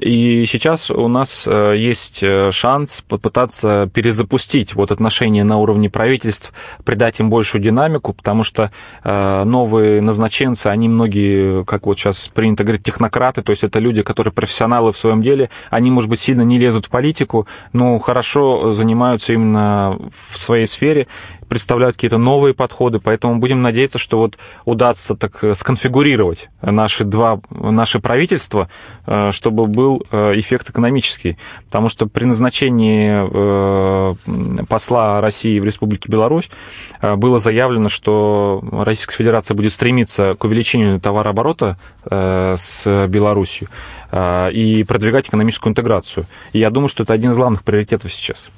И 0.00 0.44
сейчас 0.46 0.90
у 0.90 1.06
нас 1.06 1.46
э, 1.46 1.74
есть 1.76 2.20
э, 2.20 2.50
шанс 2.50 3.04
попытаться 3.08 3.88
перезапустить 3.94 4.74
вот 4.74 4.90
отношения 4.90 5.44
на 5.44 5.58
уровне 5.58 5.88
правительств, 5.88 6.52
придать 6.84 7.20
им 7.20 7.30
большую 7.30 7.62
динамику, 7.62 8.12
потому 8.12 8.42
что 8.42 8.72
э, 9.04 9.44
новые 9.44 10.00
назначенцы, 10.00 10.66
они 10.66 10.88
многие, 10.88 11.64
как 11.64 11.86
вот 11.86 11.98
сейчас 11.98 12.28
принято 12.34 12.64
говорить, 12.64 12.82
технократы, 12.82 13.42
то 13.42 13.50
есть 13.50 13.62
это 13.62 13.78
люди, 13.78 14.02
которые 14.02 14.32
профессионалы 14.32 14.90
в 14.90 14.98
своем 14.98 15.20
деле, 15.20 15.50
они, 15.70 15.92
может 15.92 16.10
быть, 16.10 16.18
сильно 16.18 16.42
не 16.42 16.58
лезут 16.58 16.86
в 16.86 16.90
политику, 16.90 17.46
но 17.72 17.96
хорошо 17.98 18.72
занимаются 18.72 19.34
именно 19.34 19.96
в 20.28 20.36
своей 20.36 20.66
сфере, 20.66 21.06
представляют 21.48 21.96
какие-то 21.96 22.18
новые 22.18 22.54
подходы, 22.54 22.98
поэтому 23.00 23.38
будем 23.38 23.62
надеяться, 23.62 23.98
что 23.98 24.18
вот 24.18 24.38
удастся 24.64 25.14
так 25.16 25.44
сконфигурировать 25.56 26.48
наши 26.62 27.04
два, 27.04 27.40
наши 27.50 28.00
правительства, 28.00 28.68
чтобы 29.30 29.66
был 29.66 30.02
э, 30.10 30.32
эффект 30.38 30.70
экономический, 30.70 31.38
потому 31.66 31.88
что 31.88 32.06
при 32.06 32.24
назначении 32.24 33.28
э, 33.30 34.64
посла 34.64 35.20
России 35.20 35.58
в 35.60 35.64
Республике 35.64 36.10
Беларусь 36.10 36.50
э, 37.00 37.14
было 37.16 37.38
заявлено, 37.38 37.88
что 37.88 38.62
Российская 38.72 39.16
Федерация 39.16 39.54
будет 39.54 39.72
стремиться 39.72 40.34
к 40.34 40.44
увеличению 40.44 41.00
товарооборота 41.00 41.78
с 42.08 43.06
Беларусью 43.08 43.68
и 44.12 44.84
продвигать 44.86 45.28
экономическую 45.28 45.70
интеграцию. 45.70 46.26
И 46.52 46.58
я 46.58 46.70
думаю, 46.70 46.88
что 46.88 47.02
это 47.02 47.12
один 47.12 47.32
из 47.32 47.36
главных 47.36 47.62
приоритетов 47.62 48.12
сейчас. 48.12 48.48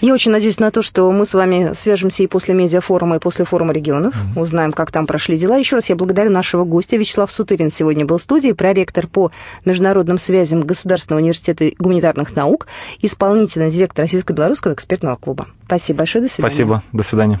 Я 0.00 0.14
очень 0.14 0.30
надеюсь 0.30 0.58
на 0.58 0.70
то, 0.70 0.82
что 0.82 1.10
мы 1.12 1.26
с 1.26 1.34
вами 1.34 1.72
свяжемся 1.74 2.22
и 2.22 2.26
после 2.26 2.54
медиафорума, 2.54 3.16
и 3.16 3.18
после 3.18 3.44
форума 3.44 3.72
регионов, 3.72 4.14
mm-hmm. 4.14 4.40
узнаем, 4.40 4.72
как 4.72 4.92
там 4.92 5.06
прошли 5.06 5.36
дела. 5.36 5.56
Еще 5.56 5.76
раз 5.76 5.88
я 5.88 5.96
благодарю 5.96 6.30
нашего 6.30 6.64
гостя. 6.64 6.96
Вячеслав 6.96 7.30
Сутырин 7.30 7.70
сегодня 7.70 8.04
был 8.04 8.18
в 8.18 8.22
студии, 8.22 8.52
проректор 8.52 9.06
по 9.06 9.30
международным 9.64 10.18
связям 10.18 10.62
Государственного 10.62 11.20
университета 11.20 11.70
гуманитарных 11.78 12.34
наук, 12.34 12.66
исполнительный 13.00 13.70
директор 13.70 14.04
Российско-белорусского 14.04 14.74
экспертного 14.74 15.16
клуба. 15.16 15.48
Спасибо 15.66 15.98
большое, 15.98 16.24
до 16.24 16.30
свидания. 16.30 16.50
Спасибо, 16.50 16.82
до 16.92 17.02
свидания. 17.02 17.40